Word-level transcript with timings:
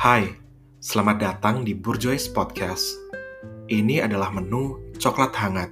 Hai, 0.00 0.32
selamat 0.80 1.16
datang 1.20 1.60
di 1.60 1.76
Burjois 1.76 2.24
Podcast. 2.32 2.96
Ini 3.68 4.08
adalah 4.08 4.32
menu 4.32 4.96
coklat 4.96 5.36
hangat 5.36 5.68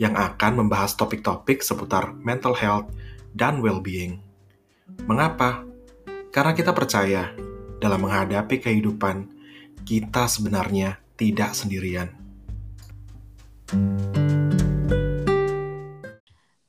yang 0.00 0.16
akan 0.16 0.64
membahas 0.64 0.96
topik-topik 0.96 1.60
seputar 1.60 2.16
mental 2.24 2.56
health 2.56 2.88
dan 3.36 3.60
well-being. 3.60 4.16
Mengapa? 5.04 5.60
Karena 6.32 6.56
kita 6.56 6.72
percaya 6.72 7.36
dalam 7.84 8.08
menghadapi 8.08 8.64
kehidupan, 8.64 9.28
kita 9.84 10.24
sebenarnya 10.24 11.04
tidak 11.20 11.52
sendirian. 11.52 12.16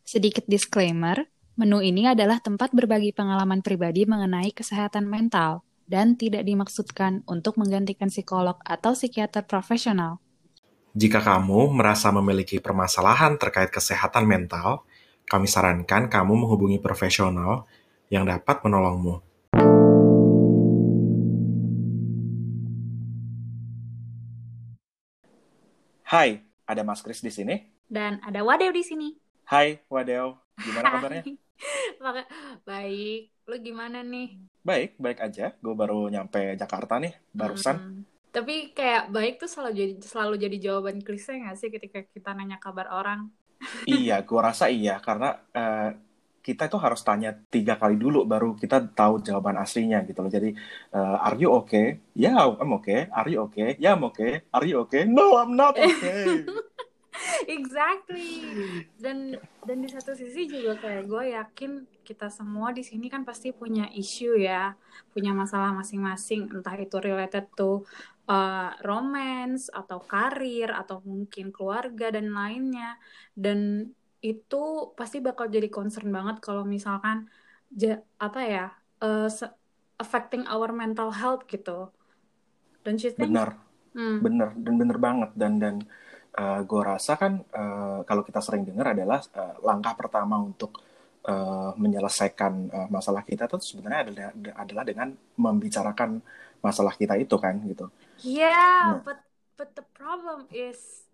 Sedikit 0.03 0.43
disclaimer, 0.43 1.23
menu 1.55 1.79
ini 1.79 2.11
adalah 2.11 2.43
tempat 2.43 2.75
berbagi 2.75 3.15
pengalaman 3.15 3.63
pribadi 3.63 4.03
mengenai 4.03 4.51
kesehatan 4.51 5.07
mental 5.07 5.63
dan 5.85 6.17
tidak 6.17 6.45
dimaksudkan 6.45 7.21
untuk 7.29 7.61
menggantikan 7.61 8.09
psikolog 8.09 8.57
atau 8.65 8.97
psikiater 8.97 9.45
profesional. 9.45 10.17
Jika 10.95 11.21
kamu 11.21 11.75
merasa 11.75 12.09
memiliki 12.09 12.57
permasalahan 12.57 13.37
terkait 13.37 13.69
kesehatan 13.69 14.25
mental, 14.25 14.87
kami 15.29 15.45
sarankan 15.45 16.09
kamu 16.09 16.33
menghubungi 16.45 16.79
profesional 16.81 17.69
yang 18.09 18.25
dapat 18.25 18.61
menolongmu. 18.63 19.21
Hai, 26.05 26.45
ada 26.69 26.81
Mas 26.85 27.01
Kris 27.01 27.19
di 27.19 27.33
sini. 27.33 27.65
Dan 27.89 28.21
ada 28.23 28.45
Wadew 28.45 28.71
di 28.71 28.85
sini. 28.85 29.09
Hai, 29.45 29.83
Wadew. 29.91 30.37
Gimana 30.63 30.95
kabarnya? 30.95 31.23
Baik, 32.69 33.35
lu 33.49 33.55
gimana 33.59 33.99
nih? 33.99 34.54
Baik, 34.65 34.97
baik 34.97 35.19
aja. 35.21 35.53
Gue 35.61 35.77
baru 35.77 36.09
nyampe 36.09 36.57
Jakarta 36.57 36.97
nih, 36.97 37.13
barusan. 37.37 37.77
Hmm, 37.77 38.01
Tapi 38.33 38.73
kayak 38.73 39.13
baik 39.13 39.33
tuh 39.37 39.47
selalu 39.47 39.71
jadi 39.77 39.93
selalu 40.01 40.33
jadi 40.41 40.57
jawaban 40.65 40.97
klise 41.05 41.37
nggak 41.37 41.55
sih 41.55 41.69
ketika 41.69 42.01
kita 42.01 42.33
nanya 42.33 42.57
kabar 42.57 42.89
orang? 42.89 43.29
Iya, 43.85 44.25
gue 44.25 44.39
rasa 44.41 44.65
iya. 44.73 44.97
Karena 44.97 45.37
eh, 45.53 45.93
kita 46.41 46.65
itu 46.65 46.77
harus 46.81 47.01
tanya 47.05 47.29
tiga 47.53 47.77
kali 47.77 47.95
dulu 47.95 48.25
baru 48.25 48.57
kita 48.57 48.89
tahu 48.97 49.21
jawaban 49.21 49.55
aslinya 49.61 50.01
gitu 50.09 50.19
loh. 50.25 50.31
Jadi, 50.33 50.49
eh, 50.97 51.15
are 51.25 51.37
you 51.37 51.49
okay? 51.61 52.01
Yeah, 52.17 52.35
I'm 52.57 52.73
okay. 52.81 53.05
Are 53.13 53.29
you 53.29 53.45
okay? 53.47 53.77
Yeah, 53.77 53.93
I'm 53.93 54.03
okay. 54.09 54.41
Are 54.49 54.65
you 54.65 54.81
okay? 54.89 55.05
No, 55.05 55.37
I'm 55.37 55.53
not 55.53 55.77
okay. 55.77 56.41
Exactly. 57.57 58.31
Dan 58.97 59.37
dan 59.65 59.77
di 59.81 59.89
satu 59.89 60.13
sisi 60.13 60.45
juga 60.45 60.77
kayak 60.77 61.03
gue 61.09 61.23
yakin 61.35 61.71
kita 62.05 62.29
semua 62.29 62.69
di 62.69 62.85
sini 62.85 63.09
kan 63.09 63.25
pasti 63.25 63.49
punya 63.49 63.89
isu 63.89 64.37
ya, 64.37 64.77
punya 65.09 65.33
masalah 65.33 65.73
masing-masing, 65.73 66.53
entah 66.53 66.77
itu 66.77 67.01
related 67.01 67.49
to 67.57 67.81
uh, 68.29 68.71
romance 68.85 69.73
atau 69.73 69.97
karir 70.05 70.69
atau 70.69 71.01
mungkin 71.01 71.49
keluarga 71.49 72.13
dan 72.13 72.29
lainnya. 72.29 73.01
Dan 73.33 73.89
itu 74.21 74.63
pasti 74.93 75.21
bakal 75.21 75.49
jadi 75.49 75.69
concern 75.69 76.09
banget 76.13 76.41
kalau 76.41 76.61
misalkan 76.65 77.29
ja- 77.73 78.01
apa 78.21 78.41
ya, 78.45 78.65
uh, 79.01 79.29
affecting 79.97 80.45
our 80.45 80.69
mental 80.69 81.09
health 81.09 81.45
gitu. 81.49 81.89
Don't 82.85 83.01
you 83.01 83.09
think? 83.13 83.33
Benar, 83.33 83.57
Hmm. 83.95 84.19
benar, 84.21 84.49
dan 84.59 84.73
benar 84.77 84.97
banget. 84.99 85.29
Dan 85.33 85.57
dan 85.57 85.75
gue 86.69 86.81
rasa 86.91 87.11
kan 87.21 87.33
eh, 87.39 87.99
kalau 88.07 88.23
kita 88.27 88.39
sering 88.43 88.63
dengar 88.67 88.91
adalah 88.95 89.19
eh, 89.39 89.55
langkah 89.63 89.93
pertama 89.99 90.35
untuk 90.41 90.71
eh, 91.27 91.71
menyelesaikan 91.79 92.53
eh, 92.75 92.87
masalah 92.91 93.23
kita 93.23 93.47
itu 93.49 93.57
sebenarnya 93.63 93.99
adalah 94.09 94.31
adalah 94.63 94.83
dengan 94.89 95.07
membicarakan 95.39 96.19
masalah 96.65 96.93
kita 96.97 97.15
itu 97.19 97.35
kan 97.39 97.55
gitu. 97.69 97.87
Yeah, 98.23 98.99
Nah. 98.99 99.03
but 99.03 99.23
but 99.57 99.75
the 99.75 99.83
problem 99.93 100.47
is 100.51 101.04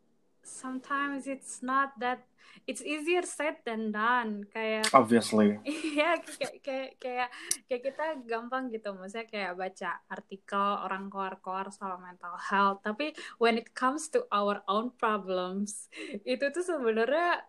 sometimes 0.43 1.25
it's 1.29 1.61
not 1.61 1.93
that 2.01 2.25
it's 2.65 2.81
easier 2.81 3.23
said 3.23 3.61
than 3.65 3.93
done. 3.93 4.45
Kayak 4.49 4.89
Obviously, 4.93 5.57
iya 5.67 6.17
kayak 6.19 6.53
kayak 6.65 6.91
kayak 6.97 7.29
kayak 7.69 7.81
kita 7.85 8.05
gampang 8.25 8.73
gitu 8.73 8.93
maksudnya 8.97 9.27
kayak 9.29 9.53
baca 9.57 9.89
artikel 10.09 10.67
orang 10.85 11.07
keluar-keluar 11.07 11.69
soal 11.69 12.01
mental 12.01 12.35
health, 12.37 12.81
tapi 12.81 13.13
when 13.37 13.57
it 13.61 13.71
comes 13.77 14.09
to 14.09 14.25
our 14.33 14.65
own 14.65 14.89
problems, 14.97 15.87
itu 16.25 16.45
tuh 16.49 16.65
sebenarnya 16.65 17.45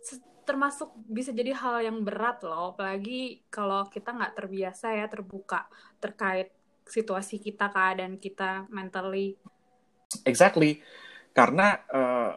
se- 0.00 0.24
termasuk 0.42 0.90
bisa 1.06 1.30
jadi 1.30 1.54
hal 1.54 1.86
yang 1.86 1.98
berat 2.02 2.42
loh, 2.42 2.74
apalagi 2.74 3.46
kalau 3.52 3.86
kita 3.86 4.10
nggak 4.10 4.34
terbiasa 4.34 4.96
ya 4.96 5.06
terbuka 5.06 5.68
terkait 6.02 6.50
situasi 6.88 7.38
kita, 7.38 7.70
keadaan 7.70 8.18
kita 8.18 8.66
mentally. 8.72 9.38
exactly. 10.26 10.82
Karena 11.32 11.76
eh, 11.88 12.32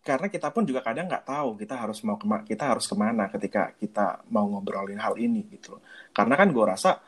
karena 0.00 0.26
kita 0.32 0.48
pun 0.48 0.64
juga 0.64 0.80
kadang 0.80 1.06
nggak 1.12 1.28
tahu 1.28 1.60
kita 1.60 1.76
harus 1.76 2.00
mau 2.08 2.16
kema 2.16 2.40
kita 2.40 2.64
harus 2.72 2.88
ke 2.88 2.96
mana 2.96 3.28
ketika 3.28 3.76
kita 3.76 4.24
mau 4.32 4.48
ngobrolin 4.48 4.96
hal 4.96 5.16
ini 5.20 5.44
gitu 5.52 5.76
loh. 5.76 5.82
Karena 6.16 6.40
kan 6.40 6.48
gue 6.48 6.64
rasa 6.64 7.00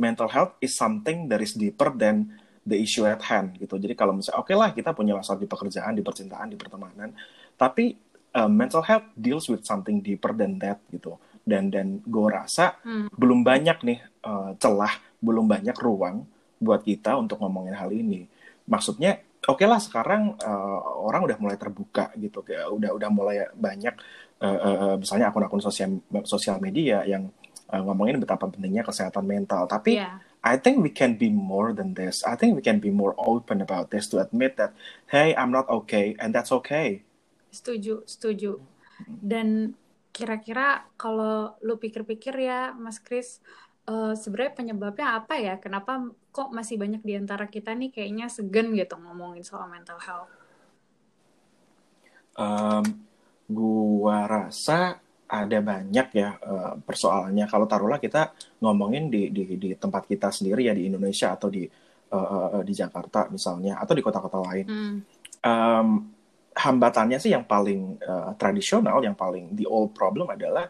mental 0.00 0.28
health 0.32 0.56
is 0.64 0.72
something 0.72 1.28
that 1.28 1.44
is 1.44 1.52
deeper 1.52 1.92
than 1.92 2.32
the 2.64 2.76
issue 2.76 3.04
at 3.04 3.20
hand 3.24 3.56
gitu. 3.60 3.76
Jadi 3.76 3.92
kalau 3.92 4.16
misalnya 4.16 4.40
oke 4.40 4.52
lah 4.56 4.72
kita 4.72 4.96
punya 4.96 5.16
masalah 5.16 5.40
di 5.40 5.48
pekerjaan, 5.48 5.92
di 5.92 6.04
percintaan, 6.04 6.48
di 6.52 6.56
pertemanan, 6.56 7.12
tapi 7.56 7.96
uh, 8.36 8.48
mental 8.48 8.80
health 8.84 9.08
deals 9.16 9.48
with 9.52 9.64
something 9.64 10.00
deeper 10.00 10.32
than 10.32 10.56
that 10.60 10.80
gitu. 10.88 11.20
Dan 11.44 11.72
dan 11.72 12.00
gue 12.04 12.28
rasa 12.28 12.76
Hmm. 12.84 13.08
belum 13.12 13.40
banyak 13.44 13.78
nih 13.84 13.98
uh, 14.24 14.52
celah, 14.56 14.92
belum 15.20 15.48
banyak 15.48 15.76
ruang 15.80 16.24
buat 16.60 16.80
kita 16.84 17.16
untuk 17.16 17.40
ngomongin 17.40 17.76
hal 17.76 17.92
ini. 17.92 18.28
Maksudnya, 18.68 19.20
oke 19.48 19.64
lah 19.64 19.80
sekarang 19.80 20.36
uh, 20.36 20.80
orang 21.08 21.24
udah 21.24 21.36
mulai 21.40 21.56
terbuka 21.56 22.12
gitu, 22.20 22.44
kayak 22.44 22.68
udah 22.68 22.90
udah 22.92 23.08
mulai 23.08 23.36
banyak 23.56 23.96
uh, 24.44 24.58
uh, 24.62 24.94
misalnya 25.00 25.32
akun-akun 25.32 25.64
sosial 25.64 25.98
sosial 26.28 26.60
media 26.60 27.02
yang 27.08 27.32
uh, 27.72 27.82
ngomongin 27.82 28.20
betapa 28.20 28.46
pentingnya 28.46 28.84
kesehatan 28.84 29.24
mental. 29.24 29.64
Tapi 29.64 29.96
Iya. 29.98 30.20
I 30.38 30.54
think 30.54 30.78
we 30.78 30.94
can 30.94 31.18
be 31.18 31.34
more 31.34 31.74
than 31.74 31.98
this. 31.98 32.22
I 32.22 32.38
think 32.38 32.54
we 32.54 32.62
can 32.62 32.78
be 32.78 32.94
more 32.94 33.10
open 33.18 33.58
about 33.58 33.90
this 33.90 34.06
to 34.14 34.22
admit 34.22 34.54
that, 34.54 34.70
hey, 35.10 35.34
I'm 35.34 35.50
not 35.50 35.66
okay, 35.66 36.14
and 36.22 36.30
that's 36.30 36.54
okay. 36.62 37.02
Setuju, 37.50 38.06
setuju. 38.06 38.62
Dan 39.02 39.74
kira-kira 40.14 40.86
kalau 40.94 41.58
lu 41.58 41.74
pikir-pikir 41.82 42.38
ya, 42.38 42.70
Mas 42.70 43.02
Kris, 43.02 43.42
eh, 43.88 44.14
sebenarnya 44.14 44.52
penyebabnya 44.52 45.06
apa 45.16 45.34
ya? 45.40 45.56
Kenapa 45.56 46.04
kok 46.28 46.52
masih 46.52 46.76
banyak 46.76 47.00
di 47.00 47.16
antara 47.16 47.48
kita 47.48 47.72
nih 47.72 47.88
kayaknya 47.88 48.28
segan 48.28 48.76
gitu 48.76 48.94
ngomongin 49.00 49.40
soal 49.42 49.66
mental 49.72 49.96
health? 49.98 50.30
Um, 52.38 52.84
gua 53.50 54.28
rasa 54.28 55.00
ada 55.28 55.58
banyak 55.64 56.08
ya 56.12 56.38
uh, 56.38 56.78
persoalannya. 56.84 57.48
Kalau 57.48 57.66
taruhlah 57.66 57.98
kita 57.98 58.30
ngomongin 58.62 59.10
di, 59.10 59.32
di 59.32 59.58
di 59.58 59.74
tempat 59.74 60.06
kita 60.06 60.30
sendiri 60.30 60.68
ya 60.68 60.76
di 60.76 60.86
Indonesia 60.86 61.34
atau 61.34 61.48
di 61.50 61.66
uh, 62.12 62.60
uh, 62.60 62.62
di 62.62 62.72
Jakarta 62.76 63.26
misalnya 63.32 63.80
atau 63.80 63.92
di 63.96 64.02
kota-kota 64.04 64.38
lain. 64.44 64.66
Hmm, 64.68 64.98
Um, 65.38 66.10
hambatannya 66.58 67.22
sih 67.22 67.30
yang 67.30 67.46
paling 67.46 68.02
uh, 68.02 68.34
tradisional, 68.34 68.98
yang 69.06 69.14
paling 69.14 69.54
the 69.54 69.62
old 69.70 69.94
problem 69.94 70.26
adalah 70.26 70.66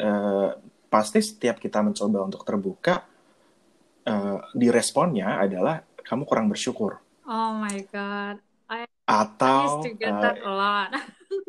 uh, 0.00 0.56
pasti 0.92 1.24
setiap 1.24 1.56
kita 1.56 1.80
mencoba 1.80 2.28
untuk 2.28 2.44
terbuka, 2.44 3.00
uh, 4.04 4.38
di 4.52 4.68
responnya 4.68 5.40
adalah 5.40 5.80
kamu 6.04 6.28
kurang 6.28 6.52
bersyukur 6.52 7.00
Oh 7.22 7.54
my 7.54 7.78
God. 7.94 8.42
I 8.66 8.82
used 8.82 8.98
atau 9.06 9.86
to 9.86 9.94
get 9.94 10.10
uh, 10.10 10.20
that 10.20 10.36
a 10.42 10.52
lot. 10.52 10.90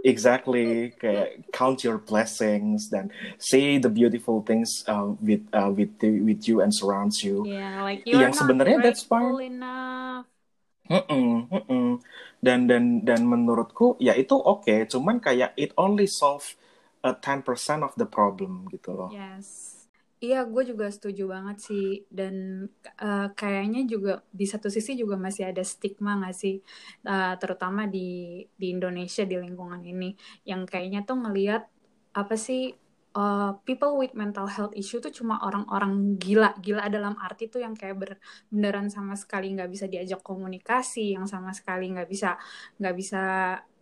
Exactly, 0.04 0.92
kayak 1.00 1.48
count 1.56 1.80
your 1.88 1.96
blessings 1.96 2.92
dan 2.92 3.08
say 3.40 3.80
the 3.80 3.88
beautiful 3.88 4.44
things 4.44 4.84
uh, 4.86 5.16
with 5.24 5.48
uh, 5.56 5.72
with 5.72 5.96
the- 6.04 6.20
with 6.20 6.44
you 6.44 6.60
and 6.60 6.76
surrounds 6.76 7.24
you. 7.24 7.48
Yeah, 7.48 7.88
like 7.88 8.04
you're 8.04 8.20
Yang 8.20 8.44
sebenarnya 8.44 8.84
that's 8.84 9.08
fine. 9.08 9.32
enough. 9.40 10.28
Mm-mm, 10.92 11.48
mm-mm. 11.48 12.04
Dan 12.44 12.68
dan 12.68 13.00
dan 13.08 13.24
menurutku 13.24 13.96
ya 14.04 14.12
itu 14.20 14.36
oke, 14.36 14.84
cuman 14.92 15.24
kayak 15.24 15.56
it 15.56 15.72
only 15.80 16.04
solve 16.04 16.44
a 17.04 17.12
10% 17.12 17.84
of 17.84 17.94
the 18.00 18.08
problem 18.08 18.64
gitu 18.72 18.96
loh. 18.96 19.12
Yes. 19.12 19.76
Iya, 20.24 20.48
gue 20.48 20.64
juga 20.64 20.88
setuju 20.88 21.28
banget 21.36 21.60
sih. 21.60 22.08
Dan 22.08 22.64
eh, 22.96 23.28
kayaknya 23.36 23.84
juga 23.84 24.24
di 24.32 24.48
satu 24.48 24.72
sisi 24.72 24.96
juga 24.96 25.20
masih 25.20 25.52
ada 25.52 25.60
stigma 25.68 26.16
nggak 26.16 26.36
sih? 26.36 26.64
Eh, 27.04 27.34
terutama 27.44 27.92
di 27.92 28.40
di 28.56 28.72
Indonesia 28.72 29.28
di 29.28 29.36
lingkungan 29.36 29.84
ini, 29.84 30.16
yang 30.48 30.64
kayaknya 30.64 31.04
tuh 31.04 31.20
ngelihat 31.20 31.68
apa 32.16 32.36
sih 32.40 32.72
eh, 33.20 33.52
people 33.68 34.00
with 34.00 34.16
mental 34.16 34.48
health 34.48 34.72
issue 34.80 35.04
tuh 35.04 35.12
cuma 35.12 35.44
orang-orang 35.44 36.16
gila. 36.16 36.56
Gila 36.64 36.88
dalam 36.88 37.20
arti 37.20 37.52
tuh 37.52 37.60
yang 37.60 37.76
kayak 37.76 38.00
beneran 38.48 38.88
sama 38.88 39.20
sekali 39.20 39.52
nggak 39.52 39.68
bisa 39.68 39.92
diajak 39.92 40.24
komunikasi, 40.24 41.20
yang 41.20 41.28
sama 41.28 41.52
sekali 41.52 41.92
nggak 41.92 42.08
bisa 42.08 42.40
nggak 42.80 42.96
bisa 42.96 43.22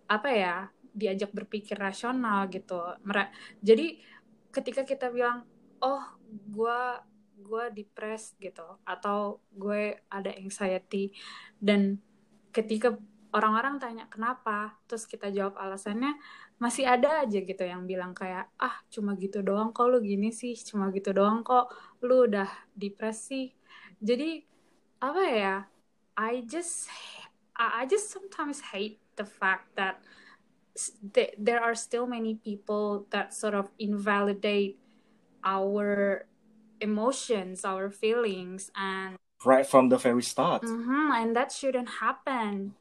apa 0.09 0.29
ya 0.33 0.67
diajak 0.91 1.31
berpikir 1.31 1.79
rasional 1.79 2.47
gitu. 2.51 2.79
Jadi 3.63 3.99
ketika 4.51 4.83
kita 4.83 5.07
bilang 5.09 5.47
oh 5.81 6.03
gue 6.29 6.81
gue 7.41 7.65
depres 7.73 8.37
gitu 8.37 8.63
atau 8.85 9.41
gue 9.51 9.97
ada 10.07 10.31
anxiety 10.37 11.11
dan 11.57 11.97
ketika 12.53 12.95
orang-orang 13.31 13.79
tanya 13.79 14.05
kenapa 14.11 14.77
terus 14.85 15.07
kita 15.07 15.31
jawab 15.31 15.57
alasannya 15.57 16.19
masih 16.61 16.85
ada 16.85 17.25
aja 17.25 17.39
gitu 17.41 17.63
yang 17.65 17.89
bilang 17.89 18.13
kayak 18.13 18.51
ah 18.61 18.83
cuma 18.93 19.17
gitu 19.17 19.41
doang 19.41 19.73
kok 19.73 19.89
lu 19.89 20.03
gini 20.03 20.29
sih 20.29 20.53
cuma 20.53 20.93
gitu 20.93 21.15
doang 21.15 21.41
kok 21.41 21.71
lu 22.05 22.29
udah 22.29 22.47
depresi 22.77 23.55
jadi 23.97 24.45
apa 25.01 25.23
ya 25.25 25.55
I 26.19 26.45
just 26.45 26.91
I 27.57 27.87
just 27.89 28.13
sometimes 28.13 28.61
hate 28.61 29.01
the 29.17 29.25
fact 29.25 29.73
that 29.79 30.03
there 31.37 31.59
are 31.59 31.75
still 31.75 32.07
many 32.07 32.35
people 32.39 33.05
that 33.11 33.33
sort 33.35 33.53
of 33.53 33.67
invalidate 33.79 34.79
our 35.43 36.23
emotions, 36.79 37.65
our 37.65 37.89
feelings, 37.89 38.71
and 38.73 39.17
right 39.43 39.67
from 39.67 39.89
the 39.89 39.97
very 39.97 40.23
start. 40.23 40.63
Mm-hmm, 40.63 41.07
and 41.11 41.29
that 41.35 41.51
shouldn't 41.51 42.01
happen. 42.01 42.77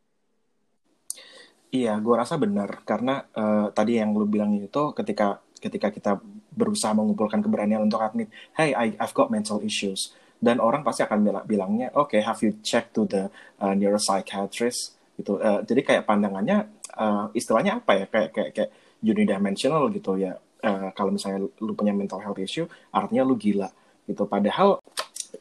Iya, 1.70 2.02
gue 2.02 2.14
rasa 2.18 2.34
benar 2.34 2.82
karena 2.82 3.30
uh, 3.30 3.70
tadi 3.70 4.02
yang 4.02 4.10
lu 4.10 4.26
bilang 4.26 4.58
itu 4.58 4.90
ketika 4.90 5.38
ketika 5.62 5.94
kita 5.94 6.12
berusaha 6.50 6.90
mengumpulkan 6.90 7.38
keberanian 7.38 7.86
untuk 7.86 8.02
admit, 8.02 8.26
hey, 8.58 8.74
I, 8.74 8.98
I've 8.98 9.14
got 9.14 9.30
mental 9.30 9.62
issues, 9.62 10.10
dan 10.42 10.58
orang 10.58 10.82
pasti 10.82 11.06
akan 11.06 11.20
bilang 11.22 11.44
bilangnya, 11.46 11.94
oke, 11.94 12.16
okay, 12.16 12.26
have 12.26 12.42
you 12.42 12.58
checked 12.64 12.96
to 12.96 13.06
the 13.06 13.30
uh, 13.62 13.76
neuropsychiatrist? 13.76 14.98
Gitu. 15.20 15.36
Uh, 15.36 15.60
jadi 15.62 15.80
kayak 15.84 16.08
pandangannya 16.08 16.79
uh, 17.00 17.32
istilahnya 17.32 17.80
apa 17.80 17.92
ya? 17.96 18.06
Kayak 18.06 18.30
kayak 18.36 18.50
kayak 18.52 18.70
unidimensional 19.00 19.88
gitu 19.90 20.20
ya. 20.20 20.36
Uh, 20.60 20.92
kalau 20.92 21.08
misalnya 21.08 21.48
lu 21.56 21.72
punya 21.72 21.96
mental 21.96 22.20
health 22.20 22.36
issue, 22.36 22.68
artinya 22.92 23.24
lu 23.24 23.40
gila 23.40 23.72
gitu 24.10 24.26
padahal 24.26 24.82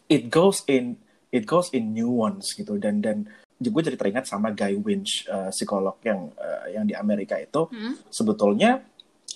it 0.06 0.30
goes 0.30 0.62
in 0.70 1.02
it 1.34 1.50
goes 1.50 1.74
in 1.74 1.98
nuance 1.98 2.54
gitu 2.54 2.78
dan 2.78 3.02
dan 3.02 3.26
gue 3.60 3.82
jadi 3.84 3.98
teringat 4.00 4.30
sama 4.30 4.54
Guy 4.56 4.78
Winch 4.80 5.28
uh, 5.28 5.52
psikolog 5.52 5.98
yang 6.06 6.32
uh, 6.38 6.66
yang 6.72 6.86
di 6.86 6.96
Amerika 6.96 7.36
itu 7.36 7.68
hmm? 7.68 8.08
sebetulnya 8.08 8.86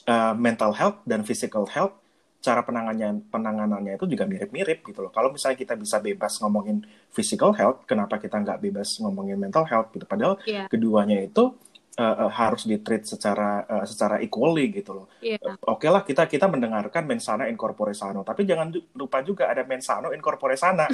uh, 0.07 0.33
mental 0.37 0.71
health 0.77 1.03
dan 1.03 1.25
physical 1.27 1.67
health 1.67 1.97
cara 2.43 2.59
penanganannya 2.63 3.23
penanganannya 3.31 3.93
itu 3.95 4.03
juga 4.03 4.27
mirip-mirip 4.27 4.83
gitu 4.83 4.99
loh. 4.99 5.15
Kalau 5.15 5.31
misalnya 5.31 5.55
kita 5.55 5.79
bisa 5.79 6.03
bebas 6.03 6.43
ngomongin 6.43 6.83
physical 7.07 7.55
health, 7.55 7.87
kenapa 7.87 8.19
kita 8.19 8.35
nggak 8.35 8.59
bebas 8.59 8.99
ngomongin 8.99 9.39
mental 9.39 9.63
health 9.63 9.95
gitu? 9.95 10.03
Padahal 10.03 10.35
yeah. 10.43 10.67
keduanya 10.67 11.23
itu 11.23 11.55
uh, 11.97 12.15
uh, 12.25 12.31
harus 12.31 12.65
ditreat 12.65 13.05
secara 13.05 13.65
uh, 13.69 13.85
secara 13.85 14.17
equally 14.21 14.73
gitu 14.73 15.03
loh. 15.03 15.07
Yeah. 15.21 15.41
Uh, 15.41 15.57
Oke 15.69 15.85
okay 15.85 15.89
lah 15.93 16.01
kita 16.01 16.25
kita 16.25 16.49
mendengarkan 16.49 17.05
mensana 17.05 17.45
in 17.49 17.57
corpore 17.57 17.93
sano, 17.93 18.25
tapi 18.25 18.47
jangan 18.47 18.73
lupa 18.97 19.21
juga 19.21 19.49
ada 19.49 19.61
mensano 19.65 20.09
in 20.09 20.21
corpore 20.21 20.57
sana. 20.57 20.89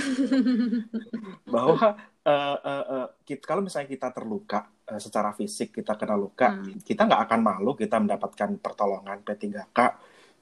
Bahwa 1.53 1.95
uh, 2.25 2.57
uh, 2.59 2.85
uh, 2.85 3.07
kita, 3.23 3.43
kalau 3.47 3.61
misalnya 3.63 3.87
kita 3.87 4.11
terluka 4.11 4.67
uh, 4.91 4.99
secara 4.99 5.31
fisik, 5.31 5.79
kita 5.79 5.95
kena 5.95 6.15
luka, 6.19 6.59
hmm. 6.59 6.83
kita 6.83 7.07
nggak 7.07 7.21
akan 7.29 7.39
malu 7.39 7.71
kita 7.75 7.95
mendapatkan 7.99 8.49
pertolongan 8.59 9.23
P3K, 9.23 9.77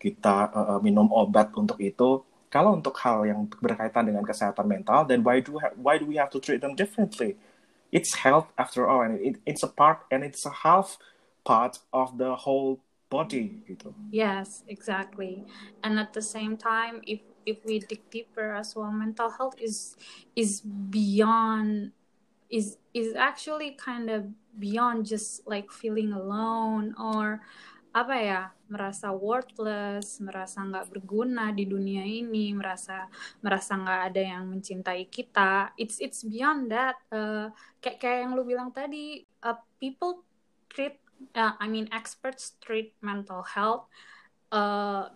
kita 0.01 0.35
uh, 0.53 0.79
minum 0.81 1.09
obat 1.13 1.53
untuk 1.53 1.77
itu. 1.81 2.23
Kalau 2.47 2.79
untuk 2.79 2.95
hal 3.03 3.27
yang 3.27 3.43
berkaitan 3.59 4.07
dengan 4.07 4.23
kesehatan 4.23 4.63
mental, 4.71 5.03
then 5.03 5.19
why 5.19 5.43
do 5.43 5.59
why 5.83 5.99
do 5.99 6.07
we 6.07 6.15
have 6.15 6.31
to 6.31 6.39
treat 6.39 6.63
them 6.63 6.79
differently? 6.79 7.35
It's 7.91 8.15
health 8.15 8.51
after 8.57 8.87
all 8.87 9.01
and 9.01 9.19
it, 9.21 9.35
it's 9.45 9.63
a 9.63 9.67
part 9.67 9.99
and 10.11 10.23
it's 10.23 10.45
a 10.45 10.51
half 10.51 10.97
part 11.43 11.79
of 11.93 12.17
the 12.17 12.35
whole 12.35 12.79
body 13.09 13.63
gitu. 13.67 13.95
Yes, 14.11 14.63
exactly. 14.67 15.45
And 15.83 15.99
at 15.99 16.11
the 16.13 16.21
same 16.21 16.57
time 16.57 17.01
if 17.07 17.21
if 17.45 17.63
we 17.63 17.79
dig 17.79 18.03
deeper 18.11 18.51
as 18.51 18.75
well 18.75 18.91
mental 18.91 19.31
health 19.31 19.55
is 19.57 19.95
is 20.35 20.59
beyond 20.61 21.95
is 22.49 22.77
is 22.93 23.15
actually 23.15 23.71
kind 23.71 24.09
of 24.09 24.27
beyond 24.59 25.05
just 25.05 25.47
like 25.47 25.71
feeling 25.71 26.11
alone 26.11 26.95
or 26.99 27.39
apa 27.91 28.15
ya 28.19 28.41
merasa 28.67 29.09
worthless 29.09 30.19
merasa 30.19 30.61
nggak 30.61 30.91
berguna 30.91 31.49
di 31.55 31.65
dunia 31.65 32.03
ini 32.03 32.51
merasa 32.53 33.07
merasa 33.41 33.79
nggak 33.79 34.01
ada 34.13 34.21
yang 34.21 34.43
mencintai 34.51 35.07
kita. 35.07 35.73
It's 35.79 35.97
it's 36.03 36.21
beyond 36.21 36.69
that. 36.69 36.99
Uh, 37.09 37.49
kayak 37.81 37.97
kayak 38.03 38.17
yang 38.27 38.31
lu 38.35 38.43
bilang 38.43 38.69
tadi 38.69 39.25
uh, 39.41 39.57
people 39.81 40.27
treat 40.69 40.99
uh, 41.33 41.55
I 41.57 41.67
mean 41.71 41.87
experts 41.89 42.59
treat 42.61 42.93
mental 43.01 43.41
health 43.41 43.89
uh, 44.51 45.09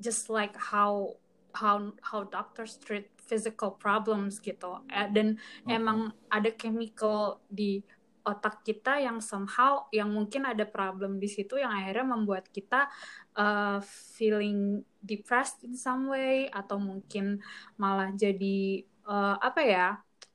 just 0.00 0.28
like 0.28 0.56
how 0.56 1.16
how 1.54 1.92
how 2.02 2.26
doctors 2.26 2.76
treat 2.82 3.08
physical 3.24 3.72
problems 3.72 4.36
gitu. 4.42 4.84
Uh, 4.92 5.08
dan 5.08 5.40
emang 5.64 6.12
ada 6.28 6.52
chemical 6.52 7.40
di 7.48 7.80
otak 8.24 8.64
kita 8.64 8.98
yang 8.98 9.20
somehow 9.20 9.84
yang 9.92 10.08
mungkin 10.08 10.48
ada 10.48 10.64
problem 10.64 11.20
di 11.20 11.28
situ 11.28 11.60
yang 11.60 11.70
akhirnya 11.70 12.16
membuat 12.16 12.48
kita 12.48 12.88
uh, 13.36 13.78
feeling 14.16 14.80
depressed 15.04 15.60
in 15.62 15.76
some 15.76 16.08
way 16.08 16.48
atau 16.48 16.80
mungkin 16.80 17.44
malah 17.76 18.08
jadi 18.16 18.80
uh, 19.04 19.36
apa 19.36 19.60
ya 19.60 19.88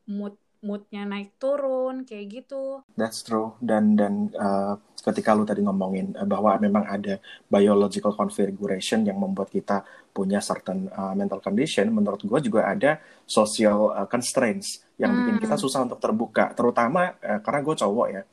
mood 0.05 0.37
moodnya 0.59 1.07
naik 1.07 1.39
turun 1.39 2.03
kayak 2.03 2.25
gitu. 2.43 2.83
That's 2.99 3.23
true 3.23 3.55
dan 3.63 3.95
dan 3.95 4.33
uh, 4.35 4.75
ketika 4.99 5.31
lu 5.31 5.47
tadi 5.47 5.63
ngomongin 5.63 6.15
uh, 6.19 6.27
bahwa 6.27 6.59
memang 6.59 6.83
ada 6.83 7.17
biological 7.47 8.11
configuration 8.15 9.07
yang 9.07 9.17
membuat 9.19 9.49
kita 9.51 9.87
punya 10.11 10.43
certain 10.43 10.91
uh, 10.91 11.15
mental 11.15 11.39
condition, 11.39 11.87
menurut 11.95 12.19
gue 12.19 12.39
juga 12.43 12.67
ada 12.67 12.99
social 13.23 13.95
uh, 13.95 14.07
constraints 14.09 14.83
yang 14.99 15.15
hmm. 15.15 15.19
bikin 15.23 15.35
kita 15.47 15.55
hmm. 15.55 15.63
susah 15.63 15.79
untuk 15.87 15.99
terbuka, 16.03 16.51
terutama 16.51 17.15
uh, 17.23 17.39
karena 17.39 17.59
gue 17.63 17.75
cowok 17.79 18.07
ya. 18.11 18.23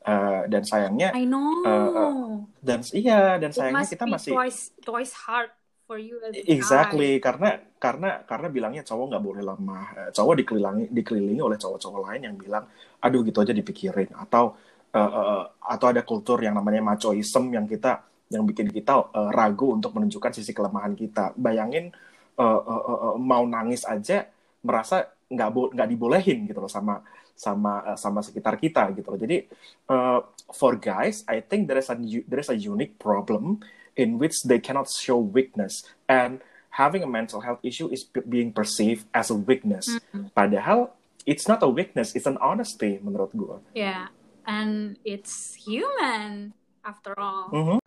Uh, 0.00 0.48
dan 0.48 0.64
sayangnya, 0.64 1.12
I 1.12 1.28
know. 1.28 1.60
Uh, 1.60 1.92
uh, 1.92 2.32
dan 2.64 2.80
iya 2.96 3.36
dan 3.36 3.52
sayangnya 3.52 3.84
kita 3.84 4.08
masih 4.08 4.32
twice 4.32 4.72
twice 4.80 5.12
hard 5.28 5.52
for 5.90 5.98
you 5.98 6.22
as 6.22 6.30
exactly. 6.46 7.18
guy. 7.18 7.26
karena 7.26 7.50
karena 7.82 8.22
karena 8.22 8.46
bilangnya 8.46 8.86
cowok 8.86 9.10
nggak 9.10 9.24
boleh 9.26 9.42
lemah. 9.42 9.86
Eh, 9.98 10.10
cowok 10.14 10.34
dikelilingi 10.38 10.86
dikelilingi 10.94 11.42
oleh 11.42 11.58
cowok-cowok 11.58 12.00
lain 12.06 12.20
yang 12.30 12.36
bilang 12.38 12.64
aduh 13.02 13.26
gitu 13.26 13.42
aja 13.42 13.50
dipikirin. 13.50 14.14
Atau 14.14 14.54
uh, 14.94 15.10
uh, 15.10 15.42
atau 15.58 15.86
ada 15.90 16.06
kultur 16.06 16.38
yang 16.46 16.54
namanya 16.54 16.78
machoism 16.78 17.50
yang 17.50 17.66
kita 17.66 18.06
yang 18.30 18.46
bikin 18.46 18.70
kita 18.70 19.10
uh, 19.10 19.34
ragu 19.34 19.74
untuk 19.74 19.90
menunjukkan 19.98 20.30
sisi 20.30 20.54
kelemahan 20.54 20.94
kita. 20.94 21.34
Bayangin 21.34 21.90
uh, 22.38 22.60
uh, 22.62 22.82
uh, 22.86 22.98
uh, 23.10 23.14
mau 23.18 23.42
nangis 23.42 23.82
aja 23.82 24.30
merasa 24.62 25.10
nggak 25.26 25.48
bo 25.50 25.74
nggak 25.74 25.88
dibolehin 25.90 26.46
gitu 26.46 26.62
loh 26.62 26.70
sama 26.70 27.02
sama 27.34 27.82
uh, 27.82 27.98
sama 27.98 28.22
sekitar 28.22 28.54
kita 28.62 28.94
gitu 28.94 29.10
loh. 29.10 29.18
Jadi 29.18 29.42
uh, 29.90 30.22
for 30.54 30.78
guys 30.78 31.26
I 31.26 31.42
think 31.42 31.66
there 31.66 31.82
is 31.82 31.90
a 31.90 31.98
there 32.30 32.38
is 32.38 32.50
a 32.52 32.54
unique 32.54 32.94
problem 32.94 33.58
in 34.00 34.16
which 34.16 34.40
they 34.48 34.56
cannot 34.56 34.88
show 34.88 35.20
weakness 35.20 35.84
and 36.08 36.40
having 36.80 37.04
a 37.04 37.10
mental 37.10 37.44
health 37.44 37.60
issue 37.60 37.92
is 37.92 38.08
being 38.24 38.48
perceived 38.48 39.04
as 39.12 39.28
a 39.28 39.36
weakness 39.36 40.00
mm-hmm. 40.00 40.32
padahal 40.32 40.96
it's 41.28 41.44
not 41.44 41.60
a 41.60 41.68
weakness 41.68 42.16
it's 42.16 42.24
an 42.26 42.40
honesty 42.40 42.96
menurut 43.04 43.28
gue 43.36 43.60
yeah 43.76 44.08
and 44.48 44.96
it's 45.04 45.52
human 45.60 46.56
after 46.80 47.12
all 47.20 47.52
mm-hmm. 47.52 47.78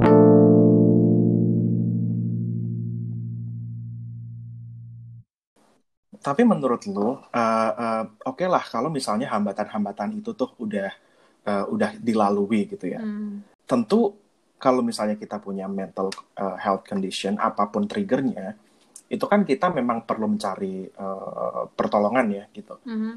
tapi 6.23 6.47
menurut 6.47 6.87
lo, 6.87 7.03
uh, 7.03 7.11
uh, 7.35 8.03
oke 8.23 8.39
okay 8.39 8.47
lah 8.47 8.63
kalau 8.63 8.87
misalnya 8.87 9.27
hambatan-hambatan 9.27 10.23
itu 10.23 10.31
tuh 10.31 10.55
udah 10.55 10.87
uh, 11.43 11.67
udah 11.67 11.99
dilalui 11.99 12.71
gitu 12.71 12.87
ya. 12.87 13.03
Mm. 13.03 13.43
Tentu 13.67 14.22
kalau 14.63 14.79
misalnya 14.79 15.19
kita 15.19 15.43
punya 15.43 15.67
mental 15.67 16.07
uh, 16.39 16.55
health 16.55 16.87
condition 16.87 17.35
apa 17.35 17.67
pun 17.67 17.83
triggernya 17.83 18.55
itu 19.11 19.25
kan 19.27 19.43
kita 19.43 19.67
memang 19.75 20.07
perlu 20.07 20.31
mencari 20.31 20.87
uh, 20.87 21.67
pertolongan 21.75 22.27
ya 22.31 22.43
gitu. 22.55 22.79
Mm-hmm. 22.87 23.13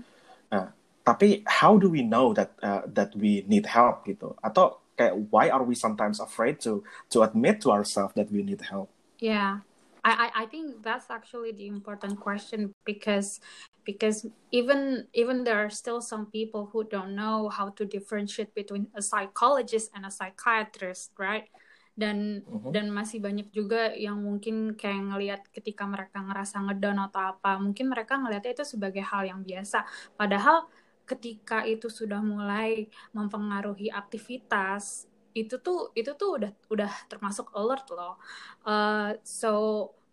Nah, 0.50 0.66
tapi 1.06 1.46
how 1.46 1.78
do 1.78 1.88
we 1.88 2.02
know 2.02 2.34
that 2.34 2.52
uh, 2.60 2.82
that 2.90 3.14
we 3.14 3.46
need 3.46 3.64
help 3.64 4.02
gitu? 4.04 4.34
Atau 4.42 4.82
kayak 4.98 5.14
why 5.30 5.46
are 5.48 5.62
we 5.62 5.78
sometimes 5.78 6.18
afraid 6.18 6.58
to 6.60 6.82
to 7.08 7.22
admit 7.22 7.62
to 7.62 7.70
ourselves 7.70 8.12
that 8.18 8.28
we 8.28 8.42
need 8.42 8.60
help? 8.66 8.90
Yeah. 9.22 9.64
I, 10.06 10.30
I 10.34 10.46
think 10.46 10.86
that's 10.86 11.10
actually 11.10 11.50
the 11.50 11.66
important 11.66 12.22
question 12.22 12.70
because 12.86 13.42
because 13.82 14.22
even 14.54 15.10
even 15.10 15.42
there 15.42 15.58
are 15.58 15.70
still 15.70 15.98
some 15.98 16.30
people 16.30 16.70
who 16.70 16.86
don't 16.86 17.18
know 17.18 17.50
how 17.50 17.74
to 17.74 17.82
differentiate 17.82 18.54
between 18.54 18.86
a 18.94 19.02
psychologist 19.02 19.90
and 19.98 20.06
a 20.06 20.12
psychiatrist 20.14 21.10
right 21.18 21.50
dan 21.98 22.46
uh-huh. 22.46 22.70
dan 22.70 22.92
masih 22.94 23.18
banyak 23.18 23.50
juga 23.50 23.90
yang 23.98 24.22
mungkin 24.22 24.78
kayak 24.78 25.02
ngelihat 25.10 25.42
ketika 25.50 25.88
mereka 25.90 26.22
ngerasa 26.22 26.62
ngedown 26.70 27.02
atau 27.10 27.34
apa 27.34 27.58
mungkin 27.58 27.90
mereka 27.90 28.14
ngelihatnya 28.20 28.62
itu 28.62 28.64
sebagai 28.68 29.02
hal 29.02 29.26
yang 29.26 29.42
biasa 29.42 29.82
padahal 30.14 30.70
ketika 31.02 31.66
itu 31.66 31.90
sudah 31.90 32.22
mulai 32.22 32.86
mempengaruhi 33.10 33.90
aktivitas 33.90 35.10
itu 35.36 35.60
tuh 35.60 35.92
itu 35.92 36.16
tuh 36.16 36.40
udah 36.40 36.50
udah 36.72 36.92
termasuk 37.12 37.52
alert 37.52 37.84
loh 37.92 38.16
uh, 38.64 39.12
so 39.20 39.52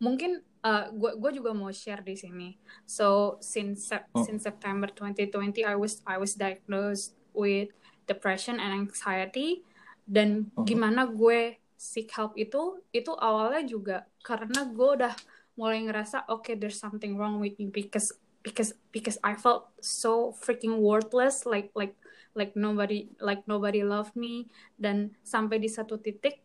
mungkin 0.04 0.44
uh, 0.68 0.92
gue 0.92 1.16
gue 1.16 1.32
juga 1.40 1.56
mau 1.56 1.72
share 1.72 2.04
di 2.04 2.16
sini. 2.20 2.60
So 2.84 3.40
since 3.40 3.88
Oh. 4.12 4.24
since 4.28 4.44
September 4.44 4.92
2020 4.92 5.64
I 5.64 5.76
was 5.80 6.04
I 6.04 6.20
was 6.20 6.36
diagnosed 6.36 7.16
with 7.32 7.72
depression 8.04 8.60
and 8.60 8.76
anxiety 8.76 9.64
dan 10.04 10.52
Oh. 10.60 10.68
gimana 10.68 11.08
gue 11.08 11.56
seek 11.80 12.12
help 12.16 12.36
itu 12.36 12.84
itu 12.92 13.12
awalnya 13.16 13.64
juga 13.64 13.98
karena 14.24 14.68
gue 14.68 14.90
udah 15.04 15.16
mulai 15.56 15.84
ngerasa 15.88 16.28
okay 16.28 16.60
there's 16.60 16.80
something 16.80 17.16
wrong 17.16 17.40
with 17.40 17.56
me 17.56 17.72
because 17.72 18.12
because 18.44 18.76
because 18.92 19.16
I 19.24 19.40
felt 19.40 19.72
so 19.80 20.36
freaking 20.36 20.84
worthless 20.84 21.48
like 21.48 21.72
like 21.76 21.96
like 22.34 22.54
nobody 22.54 23.10
like 23.18 23.46
nobody 23.46 23.82
loved 23.82 24.14
me. 24.14 24.50
Dan 24.76 25.14
sampai 25.22 25.58
di 25.58 25.68
satu 25.68 25.98
titik 25.98 26.42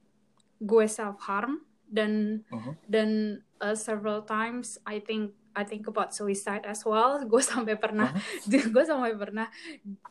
gue 0.58 0.86
self 0.86 1.20
harm 1.22 1.62
dan 1.84 2.44
Mhm. 2.50 2.72
dan 2.84 3.10
uh, 3.58 3.72
several 3.72 4.20
times 4.22 4.76
I 4.84 5.00
think 5.00 5.32
I 5.58 5.66
think 5.66 5.90
about 5.90 6.14
suicide 6.14 6.62
as 6.70 6.86
well. 6.86 7.18
Gue 7.26 7.42
sampai 7.42 7.74
pernah 7.74 8.14
gue 8.46 8.84
sampai 8.86 9.18
pernah 9.18 9.50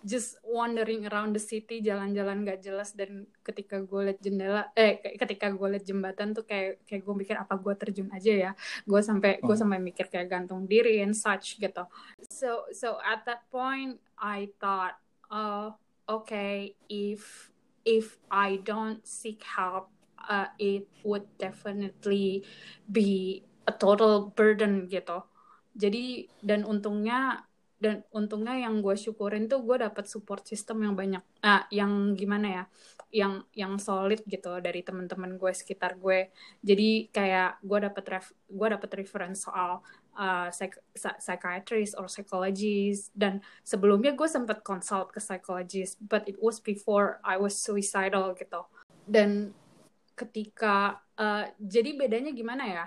just 0.03 0.35
wandering 0.43 1.07
around 1.07 1.31
the 1.31 1.39
city 1.39 1.79
jalan-jalan 1.79 2.43
gak 2.43 2.59
jelas. 2.59 2.91
Dan 2.91 3.31
ketika 3.41 3.79
gue 3.79 4.11
liat 4.11 4.19
jendela 4.19 4.67
eh 4.75 4.99
ketika 5.15 5.47
gue 5.47 5.67
liat 5.71 5.87
jembatan 5.87 6.35
tuh 6.35 6.43
kayak 6.43 6.83
kayak 6.83 6.99
gue 6.99 7.15
mikir 7.15 7.35
apa 7.39 7.55
gue 7.55 7.73
terjun 7.79 8.11
aja 8.11 8.33
ya? 8.33 8.51
Gue 8.83 8.99
sampai 8.99 9.39
gue 9.39 9.47
Oh. 9.47 9.55
sampai 9.55 9.79
mikir 9.79 10.11
kayak 10.11 10.27
gantung 10.27 10.67
diri 10.67 10.99
and 10.99 11.15
such 11.15 11.55
gitu. 11.57 11.87
So 12.27 12.67
so 12.75 12.99
at 12.99 13.23
that 13.23 13.47
point 13.47 14.03
I 14.19 14.51
thought 14.59 14.99
uh 15.31 15.71
okay. 16.07 16.75
If 16.89 17.51
if 17.87 18.19
I 18.27 18.59
don't 18.63 19.03
seek 19.07 19.43
help 19.43 19.91
uh, 20.27 20.51
it 20.59 20.87
would 21.07 21.25
definitely 21.39 22.43
be 22.91 23.41
a 23.67 23.73
total 23.73 24.31
burden 24.35 24.91
gitu. 24.91 25.23
Jadi 25.77 26.27
dan 26.43 26.67
untungnya 26.67 27.47
dan 27.77 28.01
untungnya 28.09 28.57
yang 28.57 28.81
gue 28.81 28.97
syukurin 28.97 29.45
tuh 29.45 29.61
gue 29.61 29.77
dapet 29.77 30.09
support 30.09 30.43
system 30.43 30.81
yang 30.81 30.97
banyak. 30.97 31.21
Ah 31.45 31.69
yang 31.69 32.17
gimana 32.17 32.47
ya? 32.49 32.63
Yang 33.13 33.33
yang 33.53 33.73
solid 33.77 34.19
gitu 34.25 34.57
dari 34.59 34.81
teman-teman 34.81 35.37
gue 35.37 35.51
sekitar 35.53 35.95
gue 36.01 36.33
jadi 36.59 37.07
kayak 37.13 37.61
gue 37.63 37.79
dapet 37.79 38.05
ref 38.09 38.27
gue 38.49 38.67
dapet 38.67 38.89
reference 38.99 39.45
soal 39.47 39.79
uh, 40.17 40.49
psych- 40.49 40.81
psy- 40.97 41.21
psychiatrist 41.21 41.95
or 41.95 42.09
psychologist. 42.09 43.13
Dan 43.13 43.39
sebelumnya 43.61 44.17
gue 44.17 44.27
sempat 44.27 44.65
consult 44.65 45.13
ke 45.13 45.21
psychologist 45.21 46.01
but 46.03 46.25
it 46.25 46.35
was 46.41 46.57
before 46.59 47.21
I 47.21 47.37
was 47.37 47.55
suicidal 47.55 48.33
gitu. 48.35 48.65
Dan 49.05 49.53
ketika 50.17 50.99
uh, 51.15 51.45
jadi 51.61 51.95
bedanya 51.95 52.33
gimana 52.33 52.65
ya? 52.65 52.85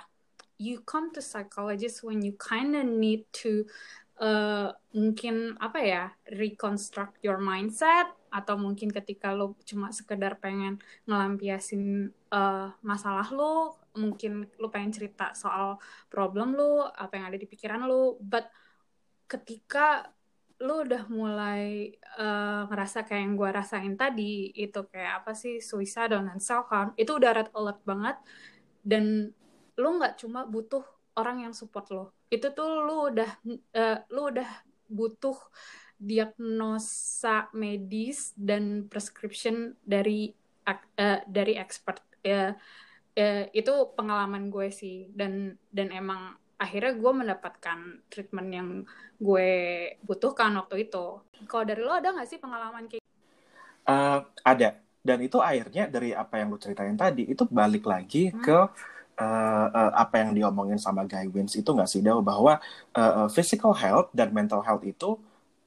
You 0.61 0.85
come 0.85 1.09
to 1.17 1.25
psychologist 1.25 2.05
when 2.05 2.21
you 2.21 2.37
kinda 2.37 2.85
need 2.85 3.25
to 3.41 3.65
uh, 4.21 4.77
mungkin 4.93 5.57
apa 5.57 5.79
ya 5.81 6.05
reconstruct 6.37 7.17
your 7.25 7.41
mindset 7.41 8.13
atau 8.31 8.55
mungkin 8.55 8.93
ketika 8.93 9.35
lo 9.35 9.59
cuma 9.67 9.91
sekedar 9.91 10.39
pengen 10.39 10.79
ngelampiasin 11.09 12.15
uh, 12.31 12.71
masalah 12.85 13.27
lo 13.33 13.80
mungkin 13.97 14.47
lo 14.61 14.71
pengen 14.71 14.95
cerita 14.95 15.35
soal 15.35 15.79
problem 16.07 16.55
lo 16.55 16.87
apa 16.87 17.19
yang 17.19 17.27
ada 17.31 17.39
di 17.39 17.47
pikiran 17.49 17.87
lo 17.87 18.19
but 18.23 18.47
ketika 19.27 20.11
lo 20.61 20.85
udah 20.85 21.09
mulai 21.09 21.89
uh, 22.21 22.69
ngerasa 22.69 23.09
kayak 23.09 23.23
yang 23.25 23.35
gue 23.35 23.49
rasain 23.49 23.95
tadi 23.97 24.53
itu 24.53 24.85
kayak 24.93 25.25
apa 25.25 25.33
sih 25.33 25.57
suicide 25.57 26.13
dan 26.13 26.37
self 26.37 26.69
harm 26.69 26.93
itu 27.01 27.17
udah 27.17 27.33
red 27.33 27.49
alert 27.57 27.81
banget. 27.89 28.17
Dan 28.85 29.33
lo 29.81 29.89
nggak 29.97 30.21
cuma 30.21 30.45
butuh 30.45 30.85
orang 31.17 31.49
yang 31.49 31.55
support 31.57 31.89
lo 31.89 32.13
itu 32.31 32.47
tuh 32.55 32.69
lo 32.87 33.11
udah 33.11 33.31
uh, 33.75 33.99
lo 34.15 34.31
udah 34.31 34.51
butuh 34.87 35.35
diagnosa 36.01 37.51
medis 37.53 38.33
dan 38.39 38.87
prescription 38.87 39.75
dari 39.83 40.31
uh, 40.69 41.21
dari 41.27 41.59
expert 41.59 42.01
ya. 42.23 42.37
uh, 42.37 42.53
itu 43.51 43.73
pengalaman 43.97 44.49
gue 44.49 44.69
sih 44.71 45.11
dan 45.15 45.59
dan 45.71 45.91
emang 45.91 46.35
akhirnya 46.61 46.93
gue 46.93 47.13
mendapatkan 47.25 47.79
treatment 48.13 48.49
yang 48.53 48.69
gue 49.17 49.51
butuhkan 50.05 50.53
waktu 50.61 50.85
itu. 50.89 51.25
Kalau 51.49 51.65
dari 51.65 51.81
lo 51.81 51.97
ada 51.97 52.13
nggak 52.13 52.29
sih 52.29 52.37
pengalaman 52.37 52.85
kayak? 52.85 53.05
Uh, 53.89 54.21
ada. 54.45 54.77
Dan 55.01 55.25
itu 55.25 55.41
akhirnya 55.41 55.89
dari 55.89 56.13
apa 56.13 56.37
yang 56.37 56.53
lo 56.53 56.61
ceritain 56.61 56.93
tadi 56.93 57.25
itu 57.25 57.49
balik 57.49 57.89
lagi 57.89 58.29
Hmm. 58.29 58.45
ke 58.45 58.59
uh, 59.21 59.67
uh, 59.73 59.93
apa 59.97 60.21
yang 60.21 60.37
diomongin 60.37 60.77
sama 60.77 61.09
Guy 61.09 61.29
Wins 61.33 61.57
itu 61.57 61.73
nggak 61.73 61.89
sih 61.89 62.05
Dew 62.05 62.21
bahwa 62.21 62.61
uh, 62.97 63.29
physical 63.33 63.73
health 63.73 64.13
dan 64.13 64.33
mental 64.37 64.61
health 64.61 64.85
itu 64.85 65.17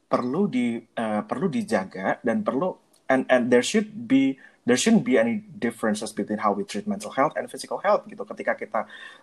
perlu 0.05 0.45
di 0.45 0.77
uh, 0.77 1.25
perlu 1.25 1.49
dijaga 1.49 2.21
dan 2.21 2.45
perlu 2.45 2.77
and 3.09 3.25
and 3.33 3.49
there 3.49 3.65
should 3.65 3.89
be 3.89 4.37
there 4.65 4.77
shouldn't 4.77 5.03
be 5.03 5.17
any 5.17 5.43
differences 5.59 6.11
between 6.11 6.39
how 6.39 6.51
we 6.51 6.63
treat 6.63 6.87
mental 6.87 7.11
health 7.11 7.33
and 7.35 7.51
physical 7.51 7.77
health 7.83 8.07
gitu. 8.07 8.23
Ketika 8.23 8.55
kita 8.55 8.79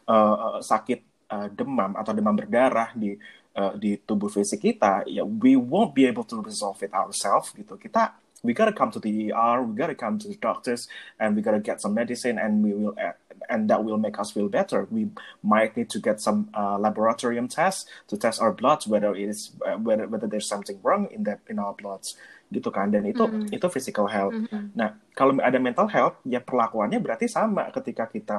uh, 0.08 0.60
sakit 0.60 1.00
uh, 1.32 1.48
demam 1.52 1.96
atau 1.96 2.12
demam 2.12 2.36
berdarah 2.36 2.92
di 2.92 3.16
uh, 3.56 3.72
di 3.76 3.96
tubuh 4.04 4.28
fisik 4.28 4.60
kita, 4.60 5.08
ya 5.08 5.24
we 5.24 5.56
won't 5.56 5.96
be 5.96 6.04
able 6.04 6.24
to 6.24 6.40
resolve 6.44 6.78
it 6.84 6.92
ourselves 6.92 7.52
gitu. 7.56 7.80
Kita 7.80 8.12
we 8.44 8.52
gotta 8.56 8.72
come 8.72 8.92
to 8.92 9.00
the 9.00 9.32
ER, 9.32 9.60
we 9.64 9.76
gotta 9.76 9.96
come 9.96 10.16
to 10.16 10.28
the 10.28 10.36
doctors, 10.40 10.88
and 11.20 11.36
we 11.36 11.40
gotta 11.44 11.60
get 11.60 11.80
some 11.80 11.92
medicine, 11.92 12.36
and 12.36 12.64
we 12.64 12.72
will 12.72 12.96
and 13.48 13.68
that 13.70 13.82
will 13.84 13.98
make 13.98 14.18
us 14.18 14.30
feel 14.30 14.48
better. 14.48 14.86
We 14.90 15.10
might 15.42 15.76
need 15.76 15.88
to 15.90 15.98
get 15.98 16.20
some 16.20 16.50
uh, 16.54 16.76
laboratorium 16.76 17.48
tests 17.48 17.88
to 18.08 18.16
test 18.16 18.40
our 18.40 18.52
bloods 18.52 18.86
whether 18.86 19.16
it 19.16 19.28
is 19.28 19.56
whether 19.80 20.06
whether 20.06 20.28
there's 20.28 20.48
something 20.48 20.78
wrong 20.82 21.08
in 21.10 21.24
that 21.24 21.40
in 21.48 21.58
our 21.58 21.72
bloods 21.72 22.16
gitu 22.50 22.68
kan 22.68 22.90
dan 22.90 23.06
itu 23.06 23.22
Mhm. 23.22 23.54
itu 23.54 23.66
physical 23.70 24.10
health. 24.10 24.34
Mhm. 24.34 24.74
Nah, 24.74 24.98
kalau 25.14 25.38
ada 25.38 25.56
mental 25.62 25.86
health, 25.86 26.18
ya 26.26 26.42
perlakuannya 26.42 26.98
berarti 26.98 27.30
sama 27.30 27.70
ketika 27.70 28.10
kita 28.10 28.36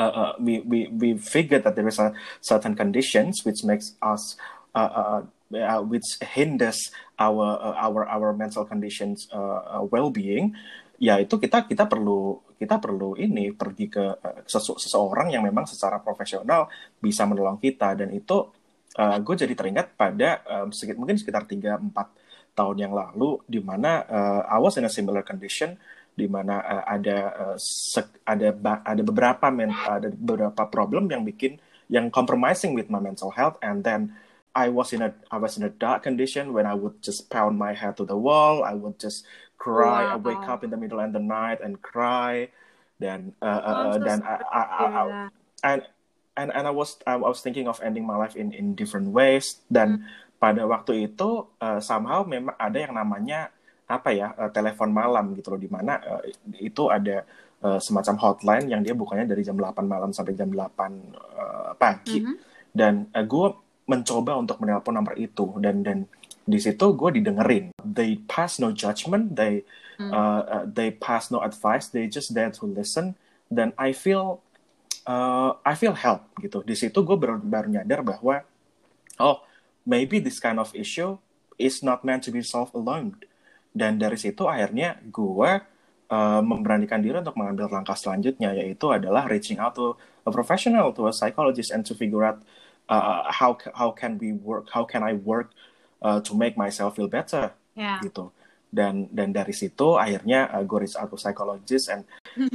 uh, 0.00 0.12
uh, 0.12 0.32
we 0.40 0.64
we 0.64 0.88
we 0.88 1.08
figure 1.20 1.60
that 1.60 1.76
there 1.76 1.84
is 1.84 2.00
a 2.00 2.16
certain 2.40 2.72
conditions 2.72 3.44
which 3.44 3.60
makes 3.64 3.92
us 4.00 4.40
uh, 4.72 4.88
uh, 4.88 5.20
uh, 5.52 5.82
which 5.84 6.06
hinders 6.24 6.88
our 7.20 7.60
uh, 7.60 7.76
our 7.76 8.08
our 8.08 8.32
mental 8.32 8.64
conditions 8.64 9.28
uh, 9.32 9.80
uh, 9.80 9.84
well-being. 9.92 10.56
Ya 11.00 11.16
itu 11.20 11.36
kita 11.36 11.64
kita 11.64 11.84
perlu 11.88 12.40
kita 12.60 12.76
perlu 12.76 13.16
ini 13.16 13.52
pergi 13.56 13.88
ke 13.88 14.04
uh, 14.20 14.44
sesu- 14.44 14.76
seseorang 14.76 15.32
yang 15.32 15.44
memang 15.44 15.64
secara 15.64 16.00
profesional 16.00 16.68
bisa 17.00 17.24
menolong 17.24 17.56
kita 17.56 17.96
dan 17.96 18.12
itu 18.12 18.52
uh, 19.00 19.16
gue 19.16 19.34
jadi 19.36 19.52
teringat 19.56 19.96
pada 19.96 20.44
um, 20.44 20.68
sekit- 20.68 20.96
mungkin 21.00 21.16
sekitar 21.16 21.48
3 21.48 21.80
4 21.80 22.19
tahun 22.54 22.76
yang 22.88 22.92
lalu 22.94 23.40
di 23.46 23.60
mana 23.62 24.04
uh, 24.06 24.42
I 24.46 24.58
was 24.58 24.76
in 24.76 24.84
a 24.84 24.92
similar 24.92 25.22
condition 25.22 25.78
di 26.14 26.26
mana 26.26 26.60
uh, 26.60 26.84
ada 26.84 27.18
uh, 27.32 27.56
sek- 27.56 28.20
ada 28.26 28.52
ada 28.84 29.02
beberapa 29.02 29.48
men- 29.48 29.78
ada 29.80 30.10
beberapa 30.12 30.66
problem 30.68 31.08
yang 31.08 31.22
bikin 31.24 31.56
yang 31.90 32.10
compromising 32.10 32.74
with 32.76 32.90
my 32.90 32.98
mental 33.00 33.30
health 33.32 33.56
and 33.62 33.82
then 33.82 34.14
I 34.50 34.66
was 34.66 34.90
in 34.90 35.00
a 35.00 35.14
I 35.30 35.38
was 35.38 35.54
in 35.56 35.62
a 35.62 35.70
dark 35.70 36.02
condition 36.02 36.50
when 36.50 36.66
I 36.66 36.74
would 36.74 36.98
just 37.00 37.30
pound 37.30 37.54
my 37.54 37.70
head 37.72 37.94
to 38.02 38.04
the 38.04 38.18
wall 38.18 38.66
I 38.66 38.74
would 38.74 38.98
just 38.98 39.22
cry 39.56 40.10
I 40.10 40.18
Wow. 40.18 40.26
wake 40.26 40.46
up 40.50 40.66
in 40.66 40.74
the 40.74 40.80
middle 40.80 40.98
of 40.98 41.14
the 41.14 41.22
night 41.22 41.62
and 41.62 41.78
cry 41.78 42.50
dan 42.98 43.32
uh, 43.40 43.46
uh, 43.46 43.62
Oh, 43.64 43.82
uh, 43.94 43.96
so 43.96 44.04
dan 44.04 44.18
I, 44.26 44.34
I, 44.50 44.62
I, 44.62 44.86
I- 45.06 45.14
and 45.62 45.80
and 46.36 46.48
and 46.52 46.64
I 46.66 46.72
was 46.74 46.98
I 47.06 47.16
was 47.16 47.40
thinking 47.40 47.68
of 47.68 47.78
ending 47.80 48.04
my 48.04 48.16
life 48.18 48.34
in 48.34 48.50
in 48.52 48.74
different 48.74 49.12
ways 49.14 49.60
dan 49.70 50.02
pada 50.40 50.64
waktu 50.64 51.06
itu 51.06 51.28
uh, 51.60 51.78
somehow 51.78 52.24
memang 52.24 52.56
ada 52.56 52.78
yang 52.80 52.96
namanya 52.96 53.52
apa 53.84 54.08
ya 54.10 54.32
uh, 54.34 54.48
telepon 54.48 54.88
malam 54.88 55.36
gitu 55.36 55.52
loh 55.52 55.60
di 55.60 55.68
mana 55.68 56.00
uh, 56.00 56.22
itu 56.56 56.88
ada 56.88 57.28
uh, 57.60 57.76
semacam 57.76 58.16
hotline 58.16 58.66
yang 58.66 58.80
dia 58.80 58.96
bukanya 58.96 59.28
dari 59.28 59.44
jam 59.44 59.54
8 59.54 59.84
malam 59.84 60.10
sampai 60.10 60.32
jam 60.32 60.48
8 60.48 60.56
uh, 60.56 61.72
pagi 61.76 62.24
Mhm. 62.24 62.34
dan 62.72 63.04
uh, 63.12 63.20
gue 63.20 63.46
mencoba 63.84 64.38
untuk 64.38 64.62
menelpon 64.62 64.94
nomor 64.94 65.12
itu 65.14 65.44
dan 65.60 65.82
dan 65.84 66.08
di 66.40 66.56
situ 66.56 66.96
gue 66.96 67.20
didengerin 67.20 67.74
they 67.84 68.16
pass 68.24 68.56
no 68.56 68.72
judgment 68.72 69.36
they 69.36 69.62
Hmm. 70.00 70.08
uh, 70.16 70.42
uh, 70.48 70.64
they 70.64 70.88
pass 70.88 71.28
no 71.28 71.44
advice 71.44 71.92
they 71.92 72.08
just 72.08 72.32
there 72.32 72.48
to 72.48 72.64
listen 72.64 73.12
dan 73.52 73.76
I 73.76 73.92
feel 73.92 74.40
uh, 75.04 75.52
I 75.60 75.76
feel 75.76 75.92
help 75.92 76.32
gitu 76.40 76.64
di 76.64 76.72
situ 76.72 77.04
gue 77.04 77.16
baru, 77.20 77.36
baru 77.36 77.68
nyadar 77.68 78.00
bahwa 78.00 78.40
oh 79.20 79.44
maybe 79.86 80.20
this 80.20 80.38
kind 80.38 80.58
of 80.58 80.72
issue 80.76 81.16
is 81.56 81.84
not 81.84 82.04
meant 82.04 82.24
to 82.24 82.32
be 82.32 82.40
solved 82.40 82.72
alone. 82.72 83.16
Dan 83.70 84.00
dari 84.00 84.18
situ 84.18 84.50
akhirnya 84.50 84.98
gue 85.06 85.50
uh, 86.10 86.40
memberanikan 86.42 86.98
diri 86.98 87.22
untuk 87.22 87.38
mengambil 87.38 87.70
langkah 87.70 87.94
selanjutnya 87.94 88.50
yaitu 88.56 88.90
adalah 88.90 89.30
reaching 89.30 89.62
out 89.62 89.76
to 89.78 89.94
a 90.26 90.30
professional 90.34 90.90
to 90.90 91.06
a 91.06 91.14
psychologist 91.14 91.70
and 91.70 91.86
to 91.86 91.94
figure 91.94 92.26
out 92.26 92.42
uh, 92.90 93.30
how 93.30 93.54
how 93.78 93.94
can 93.94 94.18
we 94.18 94.34
work 94.34 94.66
how 94.74 94.82
can 94.82 95.06
I 95.06 95.14
work 95.14 95.54
uh, 96.02 96.18
to 96.26 96.32
make 96.34 96.58
myself 96.58 96.98
feel 96.98 97.08
better 97.08 97.54
Ya. 97.78 98.02
gitu. 98.02 98.34
Dan 98.70 99.06
dan 99.14 99.30
dari 99.30 99.54
situ 99.54 99.94
akhirnya 99.94 100.50
uh, 100.50 100.62
gue 100.66 100.86
reach 100.86 100.98
out 100.98 101.10
to 101.10 101.18
psychologist 101.18 101.86
and 101.90 102.02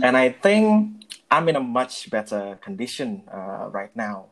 and 0.03 0.19
I 0.19 0.35
think 0.35 0.99
I'm 1.31 1.47
in 1.47 1.55
a 1.55 1.63
much 1.63 2.11
better 2.11 2.59
condition 2.59 3.23
uh, 3.31 3.71
right 3.71 3.91
now. 3.95 4.31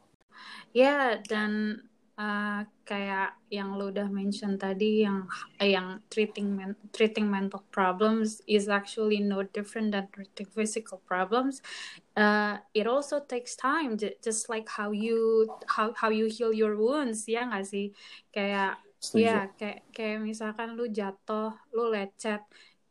Ya, 0.76 1.20
dan 1.24 1.82
uh, 2.18 2.62
kayak 2.84 3.38
yang 3.50 3.78
lo 3.78 3.90
udah 3.90 4.10
mention 4.10 4.58
tadi 4.58 5.06
yang 5.06 5.26
uh, 5.58 5.68
yang 5.68 6.02
treating 6.10 6.54
men 6.54 6.76
treating 6.94 7.30
mental 7.30 7.64
problems 7.74 8.42
is 8.46 8.70
actually 8.70 9.22
no 9.22 9.42
different 9.54 9.94
than 9.94 10.06
treating 10.14 10.50
physical 10.52 11.02
problems. 11.06 11.62
Uh, 12.14 12.62
it 12.78 12.86
also 12.86 13.22
takes 13.24 13.58
time, 13.58 13.98
just 13.98 14.50
like 14.50 14.70
how 14.70 14.94
you 14.94 15.50
how 15.66 15.94
how 15.98 16.10
you 16.14 16.30
heal 16.30 16.54
your 16.54 16.78
wounds, 16.78 17.26
ya 17.26 17.50
nggak 17.50 17.66
sih? 17.66 17.90
Kayak 18.30 18.78
Setuju. 19.02 19.26
ya 19.26 19.38
kayak 19.58 19.80
kayak 19.92 20.20
misalkan 20.22 20.78
lu 20.78 20.88
jatuh, 20.88 21.52
lu 21.76 21.92
lecet, 21.92 22.40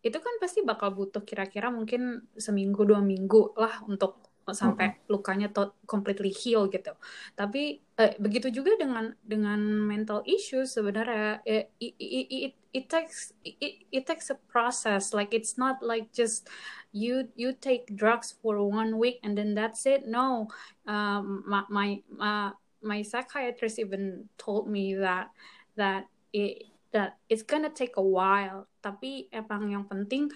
itu 0.03 0.19
kan 0.19 0.35
pasti 0.43 0.67
bakal 0.67 0.91
butuh 0.91 1.23
kira-kira 1.23 1.71
mungkin 1.71 2.27
seminggu 2.35 2.83
dua 2.83 2.99
minggu 2.99 3.55
lah 3.55 3.87
untuk 3.87 4.22
sampai 4.51 4.99
mm-hmm. 4.99 5.07
lukanya 5.07 5.49
to 5.55 5.71
completely 5.87 6.35
heal 6.35 6.67
gitu. 6.67 6.91
Tapi 7.39 7.79
eh, 7.79 8.15
begitu 8.19 8.51
juga 8.51 8.75
dengan 8.75 9.15
dengan 9.23 9.63
mental 9.63 10.27
issues 10.27 10.75
sebenarnya 10.75 11.39
it, 11.47 11.71
it, 11.79 11.95
it, 12.03 12.53
it 12.75 12.85
takes 12.91 13.31
it, 13.47 13.87
it 13.95 14.03
takes 14.03 14.27
a 14.35 14.39
process 14.51 15.15
like 15.15 15.31
it's 15.31 15.55
not 15.55 15.79
like 15.79 16.11
just 16.11 16.51
you 16.91 17.31
you 17.39 17.55
take 17.55 17.95
drugs 17.95 18.35
for 18.43 18.59
one 18.67 18.99
week 18.99 19.23
and 19.23 19.39
then 19.39 19.55
that's 19.55 19.87
it. 19.87 20.09
No, 20.09 20.49
um, 20.91 21.45
my 21.47 21.63
my 21.71 21.89
uh, 22.19 22.51
my 22.83 23.01
psychiatrist 23.03 23.79
even 23.79 24.29
told 24.37 24.69
me 24.69 24.95
that 24.99 25.31
that 25.77 26.11
it 26.33 26.69
that 26.93 27.17
it's 27.29 27.43
gonna 27.43 27.73
take 27.73 27.97
a 27.97 28.05
while. 28.05 28.69
Tapi 28.85 29.33
emang 29.33 29.73
yang 29.73 29.89
penting 29.89 30.29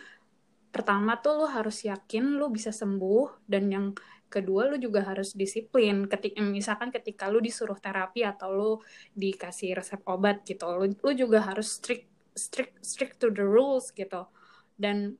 pertama 0.76 1.16
tuh 1.16 1.40
lu 1.40 1.46
harus 1.48 1.88
yakin 1.88 2.36
lu 2.36 2.52
bisa 2.52 2.68
sembuh 2.68 3.48
dan 3.48 3.72
yang 3.72 3.86
kedua 4.28 4.68
lu 4.68 4.76
juga 4.76 5.00
harus 5.08 5.32
disiplin. 5.32 6.04
Ketika 6.04 6.44
misalkan 6.44 6.92
ketika 6.92 7.32
lu 7.32 7.40
disuruh 7.40 7.80
terapi 7.80 8.28
atau 8.28 8.52
lu 8.52 8.70
dikasih 9.16 9.72
resep 9.80 10.04
obat 10.04 10.44
gitu 10.44 10.68
lu, 10.76 10.92
lu 10.92 11.12
juga 11.16 11.40
harus 11.48 11.80
strict 11.80 12.04
strict 12.36 12.76
strict 12.84 13.16
to 13.16 13.32
the 13.32 13.40
rules 13.40 13.88
gitu. 13.96 14.28
Dan 14.76 15.16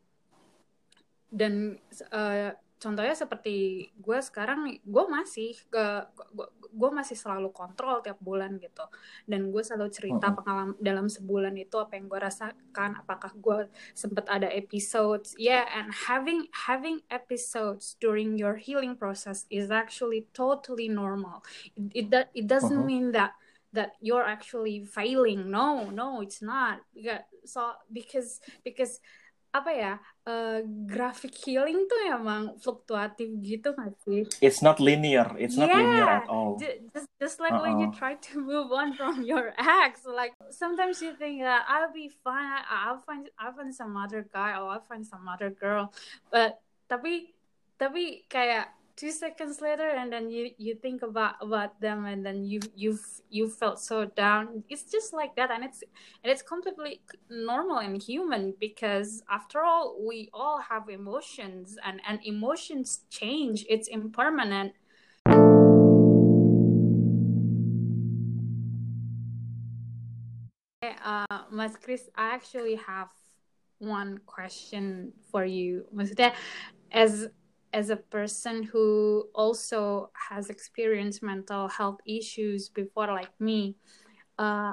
dan 1.33 1.81
uh, 2.13 2.53
contohnya 2.77 3.17
seperti 3.17 3.89
gue 3.97 4.19
sekarang 4.21 4.69
gue 4.85 5.05
masih 5.09 5.57
ke 5.73 5.85
gue 6.77 6.91
masih 6.93 7.17
selalu 7.17 7.49
kontrol 7.57 8.05
tiap 8.05 8.21
bulan 8.21 8.61
gitu. 8.61 8.85
Dan 9.25 9.49
gue 9.49 9.65
selalu 9.65 9.89
cerita 9.89 10.29
pengalaman 10.37 10.77
dalam 10.77 11.09
sebulan 11.09 11.57
itu 11.57 11.81
apa 11.81 11.97
yang 11.97 12.07
gue 12.13 12.21
rasakan 12.21 13.01
apakah 13.01 13.33
gue 13.33 13.73
sempat 13.97 14.29
ada 14.29 14.53
episodes. 14.53 15.33
Yeah 15.41 15.65
and 15.73 15.89
having 15.89 16.53
having 16.53 17.01
episodes 17.09 17.97
during 17.97 18.37
your 18.37 18.61
healing 18.61 18.93
process 18.93 19.49
is 19.49 19.73
actually 19.73 20.29
totally 20.37 20.93
normal. 20.93 21.41
It 21.97 22.13
it, 22.13 22.29
it 22.37 22.47
doesn't 22.47 22.77
uh 22.77 22.85
-huh. 22.85 22.93
mean 22.93 23.17
that 23.17 23.33
that 23.73 23.97
you're 24.05 24.25
actually 24.25 24.85
failing. 24.85 25.49
No 25.49 25.89
no 25.89 26.21
it's 26.21 26.45
not. 26.45 26.85
So 27.49 27.73
because 27.89 28.45
because 28.61 29.01
apa 29.57 29.71
ya 29.73 29.95
uh, 30.29 30.61
graphic 30.85 31.33
healing 31.33 31.89
tuh 31.89 32.01
emang 32.13 32.61
fluktuatif 32.61 33.33
gitu 33.41 33.73
gak 33.73 33.97
sih? 34.05 34.29
It's 34.45 34.61
not 34.61 34.77
linear. 34.77 35.33
It's 35.41 35.57
not 35.57 35.73
yeah. 35.73 35.81
linear 35.81 36.09
at 36.21 36.27
all. 36.29 36.61
Just 36.61 37.09
just 37.17 37.37
like 37.41 37.57
uh 37.57 37.61
-uh. 37.61 37.65
when 37.65 37.75
you 37.81 37.89
uh-uh. 37.89 37.97
try 37.97 38.13
to 38.21 38.45
move 38.45 38.69
on 38.69 38.93
from 38.93 39.25
your 39.25 39.57
ex, 39.87 40.05
like 40.05 40.37
sometimes 40.53 41.01
you 41.01 41.17
think 41.17 41.41
that 41.41 41.65
I'll 41.65 41.93
be 41.93 42.13
fine. 42.21 42.61
I'll 42.69 43.01
find 43.01 43.33
I'll 43.41 43.57
find 43.57 43.73
some 43.73 43.97
other 43.97 44.29
guy 44.29 44.53
or 44.61 44.69
I'll 44.77 44.85
find 44.85 45.09
some 45.09 45.25
other 45.25 45.49
girl, 45.49 45.89
but 46.29 46.61
tapi 46.87 47.33
tapi 47.81 48.29
kayak 48.29 48.76
two 48.97 49.11
seconds 49.11 49.61
later 49.61 49.91
and 49.91 50.11
then 50.11 50.31
you 50.31 50.51
you 50.57 50.75
think 50.75 51.03
about 51.03 51.35
about 51.43 51.79
them 51.81 52.07
and 52.07 52.25
then 52.25 52.43
you 52.45 52.61
you've 52.75 53.05
you 53.29 53.49
felt 53.49 53.79
so 53.79 54.07
down. 54.07 54.65
It's 54.71 54.91
just 54.91 55.13
like 55.13 55.37
that 55.37 55.51
and 55.51 55.63
it's 55.63 55.85
and 56.25 56.33
it's 56.33 56.41
completely 56.41 57.03
normal 57.29 57.79
and 57.79 58.03
human 58.03 58.55
because 58.59 59.23
after 59.31 59.61
all 59.61 60.01
we 60.01 60.31
all 60.33 60.61
have 60.61 60.89
emotions 60.89 61.77
and 61.85 62.01
and 62.09 62.21
emotions 62.25 63.05
change. 63.11 63.67
It's 63.69 63.89
impermanent. 63.89 64.73
Uh, 71.05 71.27
Mas 71.51 71.77
Chris, 71.77 72.09
I 72.17 72.35
actually 72.35 72.77
have 72.77 73.09
one 73.79 74.19
question 74.25 75.13
for 75.31 75.45
you. 75.45 75.85
Maksudnya, 75.95 76.33
as 76.91 77.29
as 77.77 77.93
a 77.93 78.01
person 78.01 78.65
who 78.73 79.29
also 79.37 80.09
has 80.17 80.49
experienced 80.49 81.21
mental 81.21 81.69
health 81.69 82.01
issues 82.09 82.73
before 82.73 83.13
like 83.13 83.37
me 83.37 83.77
uh, 84.41 84.73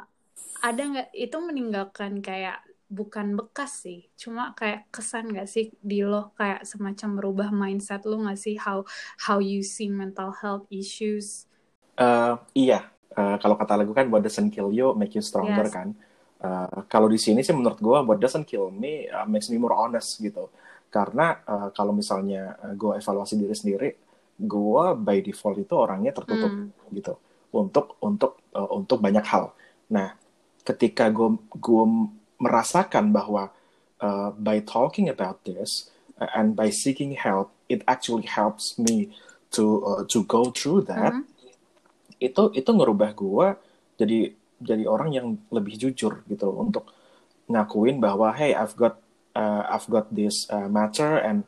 ada 0.64 0.82
nggak 0.82 1.10
itu 1.12 1.38
meninggalkan 1.44 2.24
kayak 2.24 2.64
bukan 2.94 3.34
bekas 3.34 3.84
sih 3.84 4.06
cuma 4.14 4.54
kayak 4.54 4.86
kesan 4.94 5.34
nggak 5.34 5.50
sih 5.50 5.74
di 5.82 6.06
lo 6.06 6.32
kayak 6.38 6.62
semacam 6.64 7.10
merubah 7.18 7.50
mindset 7.50 8.06
lo 8.06 8.22
nggak 8.22 8.38
sih? 8.40 8.56
How 8.56 8.86
how 9.18 9.42
you 9.42 9.66
see 9.66 9.90
mental 9.90 10.30
health 10.30 10.70
issues? 10.70 11.50
Uh, 11.98 12.38
iya. 12.54 12.94
Uh, 13.14 13.38
kalau 13.38 13.54
kata 13.58 13.78
lagu 13.78 13.94
kan 13.94 14.10
what 14.10 14.26
doesn't 14.26 14.50
kill 14.50 14.74
you 14.74 14.94
make 14.98 15.14
you 15.14 15.22
stronger 15.26 15.66
yes. 15.66 15.74
kan? 15.74 15.98
Uh, 16.44 16.86
kalau 16.92 17.10
di 17.10 17.18
sini 17.18 17.42
sih 17.42 17.56
menurut 17.56 17.80
gue 17.82 18.00
what 18.06 18.20
doesn't 18.22 18.46
kill 18.46 18.70
me 18.70 19.10
uh, 19.10 19.26
makes 19.26 19.50
me 19.50 19.58
more 19.58 19.74
honest 19.74 20.20
gitu 20.20 20.52
karena 20.94 21.42
uh, 21.50 21.70
kalau 21.74 21.90
misalnya 21.90 22.54
uh, 22.62 22.70
eh, 22.70 22.74
gue 22.78 22.94
evaluasi 23.02 23.34
diri 23.42 23.56
sendiri 23.58 23.90
gue 24.38 24.86
by 25.02 25.18
default 25.26 25.58
itu 25.58 25.74
orangnya 25.74 26.14
tertutup 26.14 26.54
mm. 26.54 26.94
gitu 26.94 27.14
untuk 27.58 27.98
untuk 28.06 28.38
uh, 28.54 28.70
untuk 28.78 29.02
banyak 29.02 29.26
hal 29.26 29.58
nah 29.90 30.14
ketika 30.62 31.10
gue 31.10 31.34
gue 31.58 31.86
merasakan 32.38 33.10
bahwa 33.10 33.50
uh, 34.06 34.30
by 34.38 34.62
talking 34.62 35.10
about 35.10 35.42
this 35.42 35.90
uh, 36.22 36.30
and 36.38 36.54
by 36.54 36.70
seeking 36.70 37.18
help 37.18 37.50
it 37.66 37.82
actually 37.90 38.30
helps 38.30 38.78
me 38.78 39.10
to 39.50 39.82
uh, 39.82 40.02
to 40.06 40.22
go 40.30 40.54
through 40.54 40.86
that 40.86 41.18
mm. 41.18 41.26
itu 42.22 42.54
itu 42.54 42.70
ngerubah 42.70 43.18
gue 43.18 43.48
jadi 43.98 44.20
jadi 44.62 44.86
orang 44.86 45.10
yang 45.12 45.28
lebih 45.50 45.76
jujur 45.76 46.22
gitu 46.30 46.48
untuk 46.54 46.88
ngakuin 47.52 48.00
bahwa 48.00 48.32
hey 48.32 48.56
I've 48.56 48.78
got 48.80 49.03
uh, 49.36 49.64
I've 49.70 49.86
got 49.90 50.10
this 50.14 50.48
uh, 50.50 50.70
matter 50.70 51.20
and 51.20 51.44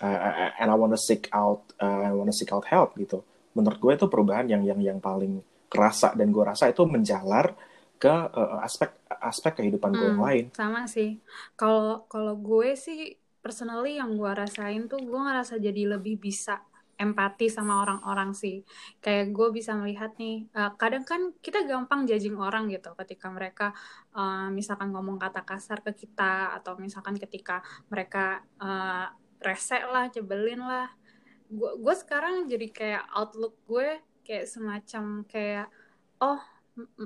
uh, 0.00 0.52
and 0.58 0.68
I 0.68 0.76
want 0.76 0.92
to 0.96 1.00
seek 1.00 1.28
out 1.32 1.72
uh, 1.80 2.08
I 2.08 2.12
want 2.12 2.32
to 2.32 2.36
seek 2.36 2.52
out 2.52 2.66
help 2.68 2.96
gitu. 2.96 3.24
Menurut 3.56 3.78
gue 3.80 3.92
itu 3.94 4.06
perubahan 4.06 4.46
yang 4.48 4.62
yang 4.64 4.80
yang 4.80 4.98
paling 5.00 5.40
kerasa 5.68 6.16
dan 6.16 6.32
gue 6.32 6.44
rasa 6.44 6.72
itu 6.72 6.84
menjalar 6.88 7.52
ke 7.98 8.10
uh, 8.10 8.62
aspek 8.62 8.94
aspek 9.10 9.62
kehidupan 9.62 9.90
hmm, 9.92 9.98
gue 9.98 10.08
yang 10.08 10.22
lain. 10.22 10.44
Sama 10.54 10.86
sih. 10.86 11.18
Kalau 11.58 12.06
kalau 12.06 12.38
gue 12.38 12.78
sih 12.78 13.18
personally 13.42 13.98
yang 13.98 14.14
gue 14.14 14.30
rasain 14.30 14.86
tuh 14.86 15.02
gue 15.02 15.20
ngerasa 15.20 15.58
jadi 15.58 15.98
lebih 15.98 16.18
bisa 16.18 16.62
empati 16.98 17.46
sama 17.46 17.86
orang-orang 17.86 18.34
sih. 18.34 18.66
Kayak 18.98 19.30
gue 19.30 19.48
bisa 19.54 19.78
melihat 19.78 20.18
nih, 20.18 20.50
uh, 20.52 20.74
kadang 20.74 21.06
kan 21.06 21.32
kita 21.38 21.62
gampang 21.64 22.04
judging 22.04 22.36
orang 22.36 22.66
gitu 22.68 22.92
ketika 22.98 23.30
mereka 23.30 23.70
uh, 24.18 24.50
misalkan 24.50 24.90
ngomong 24.90 25.16
kata 25.16 25.46
kasar 25.46 25.80
ke 25.86 25.94
kita 25.94 26.58
atau 26.58 26.74
misalkan 26.76 27.14
ketika 27.16 27.62
mereka 27.86 28.42
uh, 28.58 29.08
rese 29.38 29.78
lah, 29.86 30.10
cebelin 30.10 30.58
lah. 30.58 30.90
Gue 31.54 31.94
sekarang 31.96 32.50
jadi 32.50 32.68
kayak 32.68 33.04
outlook 33.14 33.56
gue 33.64 34.02
kayak 34.26 34.44
semacam 34.44 35.24
kayak 35.24 35.72
oh 36.20 36.42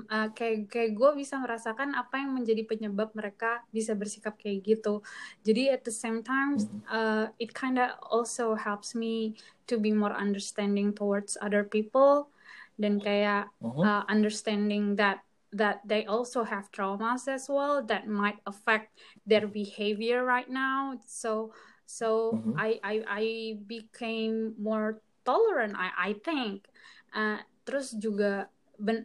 uh, 0.09 0.29
kayak 0.33 0.69
kayak 0.69 0.91
gue 0.93 1.09
bisa 1.17 1.41
merasakan 1.41 1.97
apa 1.97 2.21
yang 2.21 2.37
menjadi 2.37 2.63
penyebab 2.65 3.11
mereka 3.17 3.65
bisa 3.73 3.97
bersikap 3.97 4.37
kayak 4.37 4.61
gitu. 4.63 5.01
Jadi 5.41 5.73
at 5.73 5.81
the 5.81 5.93
same 5.93 6.21
time, 6.21 6.57
uh, 6.89 7.29
it 7.41 7.51
kinda 7.51 7.97
also 8.05 8.53
helps 8.53 8.93
me 8.93 9.33
to 9.65 9.81
be 9.81 9.89
more 9.89 10.13
understanding 10.13 10.93
towards 10.93 11.35
other 11.41 11.65
people 11.65 12.29
dan 12.77 12.97
kayak 12.97 13.49
uh, 13.61 14.01
understanding 14.09 14.97
that 14.97 15.21
that 15.53 15.85
they 15.85 16.09
also 16.09 16.41
have 16.41 16.73
traumas 16.73 17.29
as 17.29 17.45
well 17.45 17.85
that 17.85 18.09
might 18.09 18.41
affect 18.49 18.97
their 19.29 19.45
behavior 19.45 20.25
right 20.25 20.49
now. 20.49 20.97
So 21.05 21.53
so 21.85 22.37
mm-hmm. 22.37 22.57
I, 22.57 22.69
I 22.81 22.95
I 23.05 23.23
became 23.69 24.57
more 24.57 25.01
tolerant. 25.25 25.77
I 25.77 25.89
I 25.97 26.11
think. 26.21 26.65
Uh, 27.13 27.37
terus 27.63 27.95
juga 27.95 28.51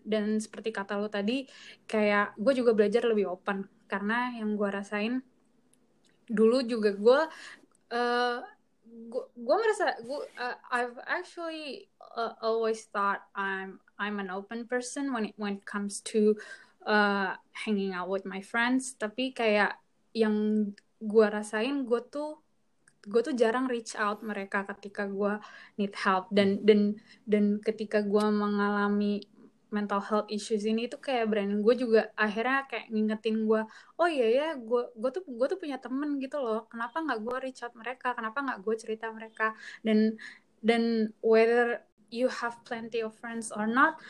dan 0.02 0.42
seperti 0.42 0.74
kata 0.74 0.98
lo 0.98 1.06
tadi 1.06 1.46
kayak 1.86 2.34
gue 2.34 2.52
juga 2.58 2.74
belajar 2.74 3.06
lebih 3.06 3.30
open. 3.30 3.64
Karena 3.88 4.34
yang 4.36 4.58
gue 4.58 4.68
rasain 4.68 5.22
dulu 6.28 6.60
juga 6.60 6.92
gue 6.92 7.20
uh, 7.96 8.38
gue 9.36 9.56
merasa 9.56 9.96
gue 10.00 10.20
uh, 10.36 10.56
I've 10.68 10.98
actually 11.08 11.88
uh, 12.16 12.36
always 12.40 12.84
thought 12.88 13.24
I'm 13.32 13.80
I'm 13.96 14.20
an 14.20 14.28
open 14.28 14.68
person 14.68 15.12
when 15.12 15.32
it 15.32 15.34
when 15.40 15.60
it 15.60 15.64
comes 15.64 16.00
to 16.12 16.36
uh, 16.86 17.36
hanging 17.52 17.92
out 17.92 18.08
with 18.08 18.24
my 18.24 18.40
friends. 18.40 18.94
Tapi 18.96 19.32
kayak 19.34 19.76
yang 20.16 20.70
gue 20.98 21.26
rasain 21.28 21.84
gue 21.84 22.00
tuh 22.08 22.40
gue 23.08 23.20
tuh 23.24 23.32
jarang 23.32 23.70
reach 23.70 23.94
out 23.96 24.20
mereka 24.20 24.68
ketika 24.76 25.08
gue 25.08 25.40
need 25.80 25.94
help. 25.98 26.28
Dan 26.32 26.62
dan 26.64 26.96
dan 27.24 27.60
ketika 27.60 28.04
gue 28.04 28.26
mengalami 28.28 29.24
mental 29.68 30.00
health 30.00 30.28
issues 30.32 30.64
ini 30.64 30.88
tuh 30.88 31.00
kayak 31.00 31.28
brand 31.28 31.60
gue 31.60 31.74
juga 31.76 32.08
akhirnya 32.16 32.64
kayak 32.68 32.88
ngingetin 32.88 33.44
gue 33.44 33.62
oh 34.00 34.08
iya 34.08 34.28
ya 34.28 34.48
gue 34.56 34.82
gue 34.96 35.10
tuh 35.12 35.22
gue 35.28 35.46
tuh 35.48 35.58
punya 35.60 35.76
temen 35.76 36.16
gitu 36.22 36.40
loh. 36.40 36.64
Kenapa 36.72 36.96
nggak 37.04 37.20
gue 37.20 37.36
reach 37.44 37.60
out 37.64 37.74
mereka? 37.76 38.16
Kenapa 38.16 38.38
nggak 38.40 38.58
gue 38.64 38.74
cerita 38.80 39.06
mereka? 39.12 39.52
Dan 39.84 40.16
dan 40.64 41.12
whether 41.20 41.84
you 42.08 42.26
have 42.32 42.56
plenty 42.64 43.04
of 43.04 43.12
friends 43.12 43.52
or 43.52 43.68
not 43.68 44.00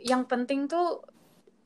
yang 0.00 0.24
penting 0.24 0.66
tuh 0.66 1.04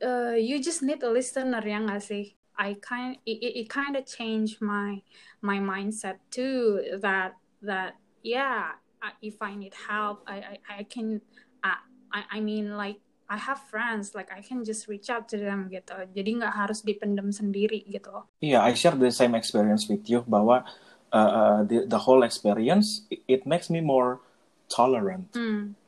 uh, 0.03 0.35
you 0.35 0.59
just 0.59 0.83
need 0.83 0.99
a 1.03 1.11
listener 1.11 1.63
ya 1.63 1.79
nggak 1.79 2.03
sih? 2.03 2.35
I 2.61 2.77
kind 2.83 3.17
it, 3.25 3.39
it 3.41 3.67
kind 3.71 3.95
of 3.95 4.05
changed 4.05 4.61
my 4.61 5.01
my 5.41 5.57
mindset 5.57 6.21
too 6.29 6.83
that 7.01 7.39
that 7.63 7.97
yeah 8.21 8.77
if 9.23 9.41
I 9.41 9.55
need 9.57 9.73
help 9.73 10.21
I 10.29 10.57
I, 10.59 10.83
I 10.83 10.83
can 10.85 11.25
I 11.63 11.79
I 12.11 12.39
mean 12.43 12.75
like 12.77 12.99
I 13.31 13.39
have 13.39 13.63
friends, 13.71 14.11
like 14.11 14.27
I 14.27 14.43
can 14.43 14.67
just 14.67 14.91
reach 14.91 15.07
out 15.07 15.31
to 15.31 15.39
them 15.39 15.71
gitu. 15.71 15.95
Jadi 16.11 16.43
nggak 16.43 16.51
harus 16.51 16.83
dipendam 16.83 17.31
sendiri 17.31 17.87
gitu. 17.87 18.27
Iya, 18.43 18.59
yeah, 18.59 18.61
I 18.67 18.75
share 18.75 18.99
the 18.99 19.07
same 19.07 19.39
experience 19.39 19.87
with 19.87 20.03
you 20.11 20.27
bahwa 20.27 20.67
uh, 21.15 21.31
uh, 21.31 21.59
the 21.63 21.87
the 21.87 21.95
whole 21.95 22.27
experience 22.27 23.07
it, 23.07 23.23
it 23.31 23.41
makes 23.47 23.71
me 23.71 23.79
more 23.79 24.19
tolerant. 24.67 25.31
Mm. 25.31 25.79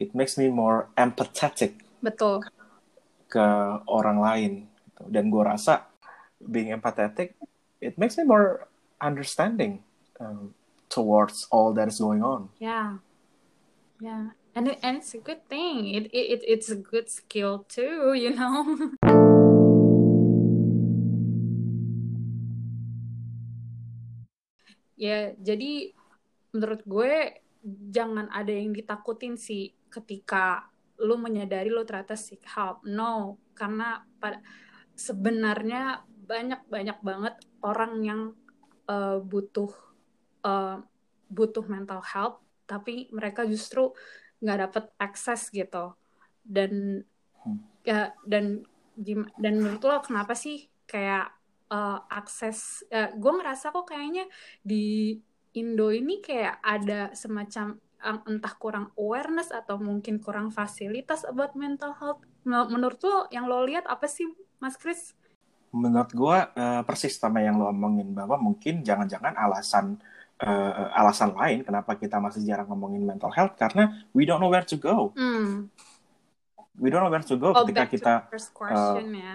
It 0.00 0.16
makes 0.16 0.40
me 0.40 0.48
more 0.48 0.88
empathetic. 0.96 1.84
Betul. 2.00 2.40
Ke 3.28 3.44
orang 3.84 4.16
lain. 4.24 4.52
Gitu. 4.64 5.02
Dan 5.12 5.28
gue 5.28 5.44
rasa 5.44 5.84
being 6.40 6.72
empathetic 6.72 7.36
it 7.84 8.00
makes 8.00 8.16
me 8.16 8.24
more 8.24 8.64
understanding 8.96 9.84
um, 10.16 10.56
towards 10.88 11.44
all 11.52 11.76
that 11.76 11.84
is 11.84 12.00
going 12.00 12.24
on. 12.24 12.48
Yeah. 12.56 13.04
Yeah 14.00 14.32
and 14.54 14.70
and 14.82 15.02
it's 15.02 15.14
a 15.14 15.18
good 15.18 15.42
thing. 15.50 15.90
It, 15.90 16.14
it 16.14 16.42
it's 16.46 16.70
a 16.70 16.78
good 16.78 17.10
skill 17.10 17.66
too 17.66 18.14
you 18.14 18.32
know? 18.34 18.64
Ya 24.94 25.34
jadi 25.36 25.90
menurut 26.54 26.86
gue 26.86 27.42
jangan 27.90 28.30
ada 28.30 28.54
yang 28.54 28.70
ditakutin 28.70 29.34
sih 29.34 29.74
ketika 29.90 30.70
lu 31.02 31.18
menyadari 31.18 31.66
lu 31.66 31.82
ternyata 31.82 32.14
seek 32.14 32.46
help. 32.46 32.86
No 32.86 33.42
karena 33.58 34.06
pada 34.22 34.38
sebenarnya 34.94 35.98
banyak 36.06 36.62
banyak 36.70 36.98
banget 37.02 37.34
orang 37.66 37.92
yang 38.06 38.20
uh, 38.86 39.18
butuh 39.18 39.74
uh, 40.46 40.78
butuh 41.26 41.66
mental 41.66 42.00
health 42.00 42.38
tapi 42.64 43.10
mereka 43.12 43.44
justru 43.44 43.92
nggak 44.44 44.58
dapet 44.68 44.84
akses 45.00 45.48
gitu 45.48 45.96
dan 46.44 47.02
hmm. 47.40 47.58
ya 47.88 48.12
dan 48.28 48.68
dan 49.40 49.54
menurut 49.58 49.82
lo 49.82 49.98
kenapa 50.04 50.36
sih 50.36 50.68
kayak 50.84 51.32
uh, 51.72 52.04
akses 52.12 52.84
uh, 52.92 53.10
gue 53.16 53.32
ngerasa 53.32 53.72
kok 53.72 53.88
kayaknya 53.88 54.28
di 54.60 55.16
Indo 55.56 55.88
ini 55.88 56.20
kayak 56.20 56.60
ada 56.60 57.14
semacam 57.16 57.78
entah 58.04 58.54
kurang 58.60 58.92
awareness 59.00 59.48
atau 59.48 59.80
mungkin 59.80 60.20
kurang 60.20 60.52
fasilitas 60.52 61.24
about 61.24 61.56
mental 61.56 61.96
health 61.96 62.20
menurut 62.44 63.00
lo 63.00 63.24
yang 63.32 63.48
lo 63.48 63.64
lihat 63.64 63.88
apa 63.88 64.04
sih 64.04 64.28
Mas 64.60 64.76
Chris? 64.76 65.16
Menurut 65.74 66.12
gue 66.12 66.36
uh, 66.54 66.82
persis 66.86 67.16
sama 67.16 67.40
yang 67.40 67.58
lo 67.58 67.72
omongin 67.72 68.12
bahwa 68.12 68.38
mungkin 68.38 68.84
jangan-jangan 68.84 69.34
alasan 69.34 69.98
uh, 70.44 70.92
alasan 70.92 71.32
lain 71.32 71.64
kenapa 71.64 71.96
kita 71.96 72.20
masih 72.20 72.44
jarang 72.44 72.68
ngomongin 72.68 73.02
mental 73.02 73.32
health 73.32 73.56
karena 73.56 74.04
we 74.12 74.28
don't 74.28 74.38
know 74.38 74.52
where 74.52 74.64
to 74.64 74.76
go. 74.76 75.10
Mm. 75.16 75.72
We 76.76 76.90
don't 76.90 77.06
know 77.06 77.12
where 77.12 77.22
to 77.22 77.36
go 77.38 77.54
oh, 77.54 77.64
ketika 77.64 77.86
kita 77.86 78.12
first 78.28 78.52
question 78.52 79.14
uh, 79.14 79.18
ya. 79.18 79.34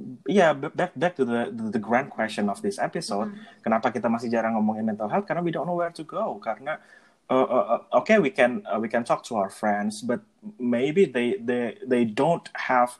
Iya, 0.00 0.46
yeah, 0.48 0.50
back 0.56 0.96
back 0.96 1.12
to 1.18 1.28
the 1.28 1.52
the 1.52 1.82
grand 1.82 2.08
question 2.08 2.48
of 2.48 2.64
this 2.64 2.80
episode. 2.80 3.32
Mm. 3.32 3.40
Kenapa 3.60 3.92
kita 3.92 4.08
masih 4.08 4.32
jarang 4.32 4.56
ngomongin 4.56 4.84
mental 4.86 5.08
health? 5.08 5.28
Karena 5.28 5.44
we 5.44 5.52
don't 5.52 5.68
know 5.68 5.76
where 5.76 5.92
to 5.92 6.04
go. 6.04 6.40
Karena 6.40 6.80
uh, 7.28 7.46
uh, 7.46 7.64
uh 7.76 8.00
okay, 8.00 8.16
we 8.16 8.32
can 8.32 8.64
uh, 8.64 8.80
we 8.80 8.88
can 8.88 9.04
talk 9.04 9.24
to 9.28 9.36
our 9.36 9.52
friends, 9.52 10.00
but 10.00 10.24
maybe 10.56 11.04
they 11.04 11.36
they 11.40 11.76
they 11.84 12.02
don't 12.08 12.48
have 12.70 12.96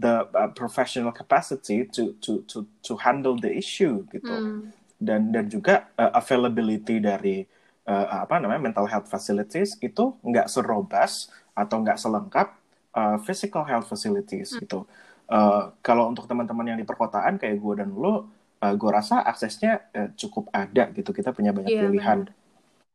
the 0.00 0.26
uh, 0.32 0.50
professional 0.52 1.14
capacity 1.14 1.86
to 1.94 2.18
to 2.24 2.42
to 2.50 2.66
to 2.82 2.92
handle 3.00 3.38
the 3.38 3.52
issue 3.52 4.04
gitu. 4.10 4.34
Mm 4.34 4.79
dan 5.00 5.32
dan 5.32 5.48
juga 5.48 5.88
uh, 5.96 6.12
availability 6.12 7.00
dari 7.00 7.42
uh, 7.88 8.06
apa 8.28 8.36
namanya 8.36 8.60
mental 8.60 8.86
health 8.86 9.08
facilities 9.08 9.80
itu 9.80 10.14
nggak 10.20 10.46
serobas 10.46 11.32
atau 11.56 11.80
nggak 11.80 11.98
selengkap 11.98 12.48
uh, 12.94 13.16
physical 13.24 13.64
health 13.64 13.88
facilities 13.88 14.52
hmm. 14.54 14.60
gitu. 14.62 14.84
Uh, 15.30 15.72
kalau 15.80 16.10
untuk 16.10 16.26
teman-teman 16.26 16.74
yang 16.74 16.78
di 16.78 16.86
perkotaan 16.86 17.38
kayak 17.38 17.62
gue 17.62 17.74
dan 17.78 17.90
lo, 17.94 18.28
uh, 18.60 18.74
gue 18.74 18.90
rasa 18.90 19.22
aksesnya 19.22 19.88
uh, 19.94 20.08
cukup 20.18 20.50
ada 20.50 20.90
gitu. 20.90 21.14
Kita 21.14 21.30
punya 21.30 21.54
banyak 21.54 21.70
yeah, 21.70 21.82
pilihan. 21.86 22.18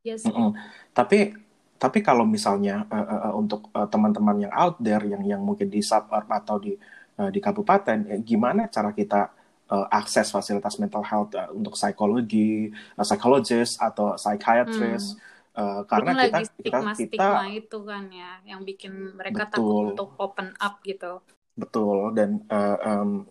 Yes. 0.03 0.27
Mm 0.27 0.33
-mm. 0.35 0.49
Tapi 0.91 1.33
tapi 1.75 1.99
kalau 1.99 2.23
misalnya 2.23 2.87
uh, 2.87 3.31
uh, 3.31 3.33
untuk 3.35 3.67
uh, 3.75 3.87
teman-teman 3.87 4.47
yang 4.47 4.53
out 4.55 4.79
there 4.79 5.03
yang 5.03 5.23
yang 5.27 5.41
mungkin 5.43 5.67
di 5.67 5.83
suburb 5.83 6.27
atau 6.27 6.59
di 6.59 6.75
uh, 7.19 7.29
di 7.31 7.39
kabupaten, 7.43 8.07
ya, 8.07 8.17
gimana 8.23 8.71
cara 8.71 8.95
kita 8.95 9.34
uh, 9.69 9.88
akses 9.89 10.30
fasilitas 10.30 10.78
mental 10.78 11.01
health 11.01 11.34
uh, 11.34 11.49
untuk 11.54 11.73
psikologi, 11.73 12.69
uh, 12.97 13.06
psychologist 13.06 13.82
atau 13.82 14.13
psychiatrist. 14.17 15.15
Hmm. 15.15 15.34
Uh, 15.56 15.82
karena 15.88 16.12
kita, 16.19 16.23
lagi 16.36 16.45
stigma, 16.51 16.91
kita 16.91 17.15
kita 17.15 17.43
itu 17.56 17.78
kan 17.88 18.04
ya 18.12 18.32
yang 18.43 18.67
bikin 18.67 19.15
mereka 19.15 19.47
betul, 19.47 19.56
takut 19.56 19.84
untuk 19.95 20.10
open 20.19 20.49
up 20.60 20.84
gitu. 20.84 21.23
Betul 21.56 22.12
dan 22.12 22.43
uh, 22.51 22.78
um, 22.84 23.23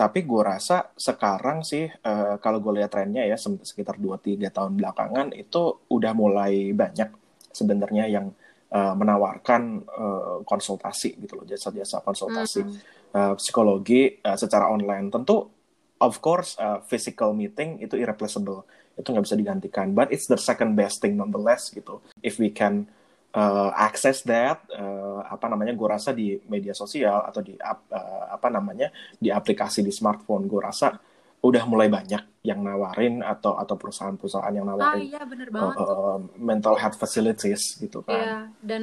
tapi 0.00 0.24
gue 0.24 0.40
rasa 0.40 0.92
sekarang 0.96 1.60
sih 1.60 1.84
uh, 1.84 2.40
kalau 2.40 2.60
gue 2.64 2.80
lihat 2.80 2.88
trennya 2.88 3.24
ya 3.28 3.36
sekitar 3.36 4.00
2-3 4.00 4.48
tahun 4.48 4.72
belakangan 4.80 5.36
itu 5.36 5.84
udah 5.92 6.12
mulai 6.16 6.72
banyak 6.72 7.12
sebenarnya 7.52 8.08
yang 8.08 8.32
uh, 8.72 8.96
menawarkan 8.96 9.84
uh, 9.84 10.40
konsultasi 10.48 11.20
gitu 11.20 11.42
loh 11.42 11.44
jasa-jasa 11.44 12.00
konsultasi 12.00 12.64
mm 12.64 12.68
-hmm. 12.72 12.80
uh, 13.12 13.34
psikologi 13.36 14.20
uh, 14.24 14.40
secara 14.40 14.72
online 14.72 15.12
tentu 15.12 15.59
of 16.00 16.18
course 16.24 16.56
uh, 16.56 16.80
physical 16.88 17.36
meeting 17.36 17.78
itu 17.78 17.94
irreplaceable. 18.00 18.64
Itu 18.96 19.12
nggak 19.12 19.24
bisa 19.28 19.36
digantikan. 19.38 19.92
But 19.92 20.10
it's 20.10 20.26
the 20.26 20.40
second 20.40 20.74
best 20.74 21.04
thing 21.04 21.20
nonetheless 21.20 21.70
gitu. 21.70 22.00
If 22.24 22.40
we 22.40 22.50
can 22.50 22.88
uh, 23.36 23.70
access 23.76 24.24
that 24.26 24.64
uh, 24.74 25.22
apa 25.28 25.46
namanya 25.46 25.76
gue 25.76 25.88
rasa 25.88 26.10
di 26.10 26.40
media 26.50 26.74
sosial 26.74 27.22
atau 27.22 27.40
di 27.44 27.54
uh, 27.54 28.26
apa 28.32 28.48
namanya 28.50 28.90
di 29.20 29.30
aplikasi 29.30 29.84
di 29.84 29.92
smartphone 29.94 30.50
gue 30.50 30.60
rasa 30.60 30.98
udah 31.40 31.64
mulai 31.64 31.88
banyak 31.88 32.44
yang 32.44 32.60
nawarin 32.60 33.24
atau 33.24 33.56
atau 33.56 33.76
perusahaan-perusahaan 33.76 34.52
yang 34.52 34.68
nawarin 34.68 35.08
ah, 35.08 35.08
iya, 35.16 35.22
bener 35.24 35.48
banget. 35.48 35.76
uh, 35.76 35.84
uh, 35.84 36.18
mental 36.36 36.76
health 36.76 37.00
facilities 37.00 37.80
gitu 37.80 38.04
kan. 38.04 38.12
Iya, 38.20 38.38
dan 38.60 38.82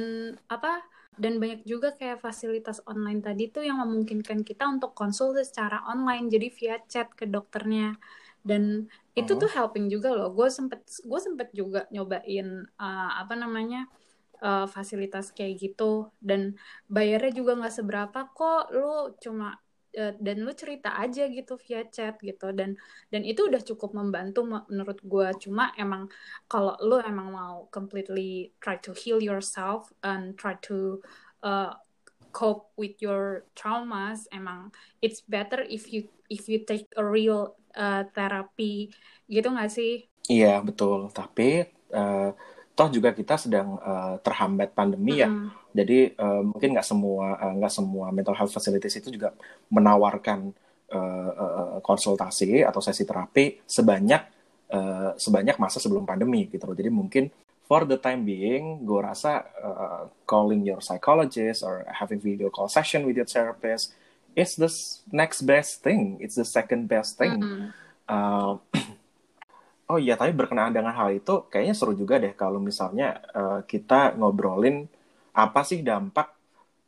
apa 0.50 0.82
dan 1.18 1.42
banyak 1.42 1.66
juga 1.66 1.92
kayak 1.98 2.22
fasilitas 2.22 2.78
online 2.86 3.18
tadi 3.18 3.50
tuh 3.50 3.66
yang 3.66 3.82
memungkinkan 3.82 4.46
kita 4.46 4.70
untuk 4.70 4.94
konsul 4.94 5.34
secara 5.42 5.82
online 5.90 6.30
jadi 6.30 6.48
via 6.54 6.76
chat 6.86 7.10
ke 7.12 7.26
dokternya. 7.26 7.98
Dan 8.46 8.86
itu 9.18 9.34
oh. 9.34 9.38
tuh 9.42 9.50
helping 9.50 9.90
juga 9.90 10.14
loh. 10.14 10.30
Gue 10.30 10.46
sempet 10.48 10.86
gue 10.86 11.20
sempet 11.20 11.50
juga 11.50 11.90
nyobain 11.90 12.70
uh, 12.78 13.10
apa 13.18 13.34
namanya 13.34 13.90
uh, 14.38 14.70
fasilitas 14.70 15.34
kayak 15.34 15.58
gitu. 15.58 16.14
Dan 16.22 16.54
bayarnya 16.86 17.34
juga 17.34 17.58
nggak 17.58 17.74
seberapa 17.74 18.30
kok. 18.30 18.70
Lu 18.70 19.18
cuma 19.18 19.58
dan 20.18 20.36
lu 20.46 20.52
cerita 20.54 20.94
aja 20.94 21.26
gitu 21.26 21.58
via 21.66 21.82
chat 21.90 22.16
gitu. 22.22 22.54
Dan 22.54 22.78
dan 23.10 23.22
itu 23.26 23.46
udah 23.50 23.62
cukup 23.62 23.94
membantu 23.94 24.46
menurut 24.46 24.98
gue 25.02 25.28
cuma 25.42 25.74
emang 25.74 26.06
kalau 26.46 26.78
lu 26.84 27.02
emang 27.02 27.34
mau 27.34 27.56
completely 27.74 28.54
try 28.62 28.78
to 28.78 28.94
heal 28.94 29.18
yourself 29.18 29.90
and 30.06 30.38
try 30.38 30.54
to 30.62 31.02
uh, 31.42 31.74
cope 32.30 32.70
with 32.76 33.00
your 33.00 33.48
traumas 33.56 34.28
emang 34.30 34.70
it's 35.00 35.24
better 35.24 35.64
if 35.66 35.90
you 35.90 36.06
if 36.28 36.46
you 36.46 36.62
take 36.62 36.86
a 36.94 37.04
real 37.04 37.56
uh, 37.74 38.04
therapy. 38.12 38.92
Gitu 39.26 39.48
gak 39.48 39.72
sih? 39.72 40.08
Iya 40.28 40.60
betul. 40.60 41.08
Tapi 41.12 41.64
uh, 41.92 42.30
toh 42.78 42.88
juga 42.94 43.10
kita 43.10 43.34
sedang 43.34 43.74
uh, 43.82 44.22
terhambat 44.22 44.70
pandemi 44.70 45.18
mm 45.18 45.26
-hmm. 45.26 45.26
ya 45.26 45.82
jadi 45.82 45.98
uh, 46.14 46.42
mungkin 46.54 46.78
nggak 46.78 46.86
semua 46.86 47.34
uh, 47.34 47.54
nggak 47.58 47.74
semua 47.74 48.06
mental 48.14 48.38
health 48.38 48.54
facilities 48.54 49.02
itu 49.02 49.10
juga 49.10 49.34
menawarkan 49.66 50.54
uh, 50.94 51.30
uh, 51.34 51.78
konsultasi 51.82 52.62
atau 52.62 52.80
sesi 52.80 53.02
terapi 53.04 53.66
sebanyak 53.66 54.22
uh, 54.72 55.12
sebanyak 55.16 55.56
masa 55.60 55.80
sebelum 55.80 56.04
pandemi 56.04 56.48
gitu 56.48 56.64
loh. 56.68 56.76
Jadi 56.76 56.90
mungkin 56.92 57.24
for 57.68 57.84
the 57.84 58.00
time 58.00 58.24
being, 58.24 58.84
gue 58.84 59.00
rasa 59.00 59.44
uh, 59.60 60.08
calling 60.24 60.64
your 60.64 60.80
psychologist 60.80 61.60
or 61.60 61.84
having 61.88 62.20
video 62.20 62.48
call 62.48 62.68
session 62.68 63.04
with 63.04 63.16
your 63.16 63.28
therapist 63.28 63.92
is 64.32 64.56
the 64.56 64.70
next 65.12 65.44
best 65.44 65.84
thing. 65.84 66.16
It's 66.20 66.36
the 66.36 66.48
second 66.48 66.88
best 66.88 67.20
thing. 67.20 67.36
Mm 67.36 67.44
-hmm. 67.44 67.68
uh, 68.08 68.52
Oh 69.88 69.96
iya, 69.96 70.20
tapi 70.20 70.36
berkenaan 70.36 70.76
dengan 70.76 70.92
hal 70.92 71.16
itu, 71.16 71.48
kayaknya 71.48 71.72
seru 71.72 71.96
juga 71.96 72.20
deh 72.20 72.36
kalau 72.36 72.60
misalnya 72.60 73.24
uh, 73.32 73.60
kita 73.64 74.12
ngobrolin 74.20 74.84
apa 75.32 75.64
sih 75.64 75.80
dampak 75.80 76.28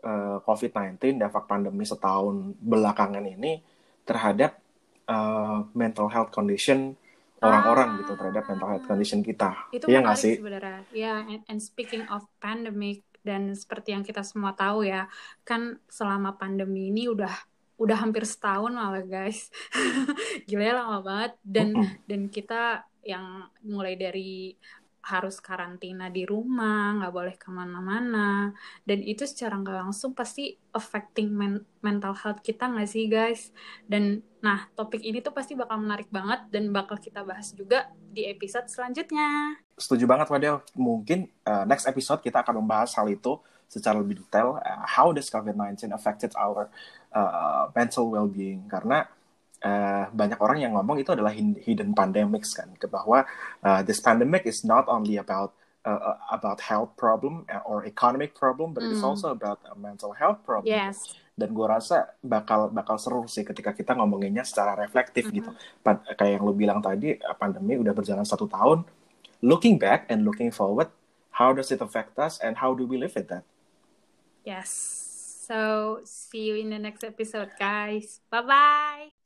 uh, 0.05 0.45
COVID-19, 0.45 1.17
dampak 1.17 1.49
pandemi 1.49 1.89
setahun 1.89 2.53
belakangan 2.61 3.25
ini 3.25 3.65
terhadap 4.05 4.61
uh, 5.09 5.65
mental 5.73 6.13
health 6.13 6.29
condition 6.29 6.93
orang-orang 7.41 7.89
Ah. 7.89 7.99
gitu, 8.05 8.13
terhadap 8.21 8.45
mental 8.53 8.69
health 8.69 8.85
condition 8.85 9.25
kita. 9.25 9.57
Itu 9.73 9.89
Iya 9.89 10.05
nggak 10.05 10.17
menarik 10.21 10.25
sih? 10.29 10.35
sebenarnya. 10.37 10.81
Ya, 10.93 11.15
and, 11.25 11.43
and 11.49 11.61
speaking 11.65 12.05
of 12.13 12.29
pandemic 12.37 13.01
dan 13.25 13.53
seperti 13.57 13.97
yang 13.97 14.05
kita 14.05 14.21
semua 14.21 14.53
tahu 14.53 14.85
ya, 14.85 15.09
kan 15.49 15.81
selama 15.89 16.37
pandemi 16.37 16.93
ini 16.93 17.09
udah 17.09 17.33
udah 17.81 17.97
hampir 17.97 18.29
setahun 18.29 18.77
malah 18.77 19.01
guys. 19.09 19.49
Gila 20.49 20.65
ya 20.69 20.75
lama 20.77 21.01
banget 21.01 21.33
dan 21.41 21.73
dan 22.05 22.29
kita 22.29 22.85
yang 23.05 23.49
mulai 23.65 23.97
dari 23.97 24.55
harus 25.01 25.41
karantina 25.41 26.13
di 26.13 26.29
rumah, 26.29 27.01
nggak 27.01 27.15
boleh 27.15 27.37
ke 27.41 27.49
mana-mana, 27.49 28.53
dan 28.85 29.01
itu 29.01 29.25
secara 29.25 29.57
nggak 29.57 29.89
langsung 29.89 30.13
pasti 30.13 30.61
affecting 30.77 31.33
men- 31.33 31.65
mental 31.81 32.13
health 32.13 32.45
kita 32.45 32.69
nggak 32.69 32.89
sih 32.89 33.09
guys? 33.09 33.49
Dan 33.89 34.21
nah 34.45 34.69
topik 34.77 35.01
ini 35.01 35.25
tuh 35.25 35.33
pasti 35.33 35.57
bakal 35.57 35.81
menarik 35.81 36.13
banget 36.13 36.53
dan 36.53 36.69
bakal 36.69 37.01
kita 37.01 37.25
bahas 37.25 37.57
juga 37.57 37.89
di 38.13 38.29
episode 38.29 38.69
selanjutnya. 38.69 39.57
Setuju 39.81 40.05
banget, 40.05 40.29
Wadel. 40.29 40.61
Mungkin 40.77 41.33
uh, 41.49 41.65
next 41.65 41.89
episode 41.89 42.21
kita 42.21 42.45
akan 42.45 42.61
membahas 42.61 42.93
hal 42.93 43.09
itu 43.09 43.41
secara 43.71 43.97
lebih 43.97 44.21
detail. 44.21 44.61
Uh, 44.61 44.85
how 44.85 45.17
does 45.17 45.33
COVID-19 45.33 45.97
affected 45.97 46.37
our 46.37 46.69
uh, 47.17 47.73
mental 47.73 48.13
well-being? 48.13 48.69
Karena 48.69 49.09
uh, 49.63 50.09
banyak 50.11 50.39
orang 50.41 50.59
yang 50.61 50.73
ngomong 50.77 51.01
itu 51.01 51.13
adalah 51.13 51.33
hidden 51.35 51.93
pandemics 51.93 52.53
kan, 52.53 52.73
bahwa 52.89 53.25
uh, 53.61 53.81
this 53.85 54.01
pandemic 54.01 54.45
is 54.45 54.65
not 54.65 54.89
only 54.89 55.17
about 55.17 55.53
uh, 55.85 56.17
about 56.29 56.61
health 56.61 56.93
problem 56.97 57.49
or 57.65 57.89
economic 57.89 58.37
problem, 58.37 58.77
but 58.77 58.85
it 58.85 58.93
is 58.93 59.01
Hmm. 59.01 59.17
also 59.17 59.33
about 59.33 59.61
a 59.69 59.77
mental 59.77 60.13
health 60.13 60.45
problem. 60.45 60.69
Yes. 60.69 61.09
Dan 61.33 61.57
gue 61.57 61.65
rasa 61.65 62.13
bakal 62.21 62.69
bakal 62.69 63.01
seru 63.01 63.25
sih 63.25 63.41
ketika 63.41 63.73
kita 63.73 63.97
ngomonginnya 63.97 64.45
secara 64.45 64.77
reflektif 64.77 65.29
Mhm. 65.29 65.33
gitu. 65.33 65.51
Pa- 65.81 66.05
kayak 66.17 66.37
yang 66.37 66.45
lu 66.45 66.53
bilang 66.53 66.85
tadi, 66.85 67.17
pandemi 67.41 67.81
udah 67.81 67.97
berjalan 67.97 68.29
satu 68.29 68.45
tahun. 68.45 68.85
Looking 69.41 69.81
back 69.81 70.05
and 70.13 70.29
looking 70.29 70.53
forward, 70.53 70.93
how 71.33 71.57
does 71.57 71.73
it 71.73 71.81
affect 71.81 72.21
us 72.21 72.37
and 72.45 72.61
how 72.61 72.77
do 72.77 72.85
we 72.85 73.01
live 73.01 73.17
with 73.17 73.33
that? 73.33 73.49
Yes. 74.45 74.69
So, 75.49 75.99
see 76.05 76.45
you 76.45 76.61
in 76.61 76.71
the 76.71 76.79
next 76.79 77.03
episode, 77.03 77.57
guys. 77.57 78.21
Bye 78.29 78.45
bye. 78.45 79.10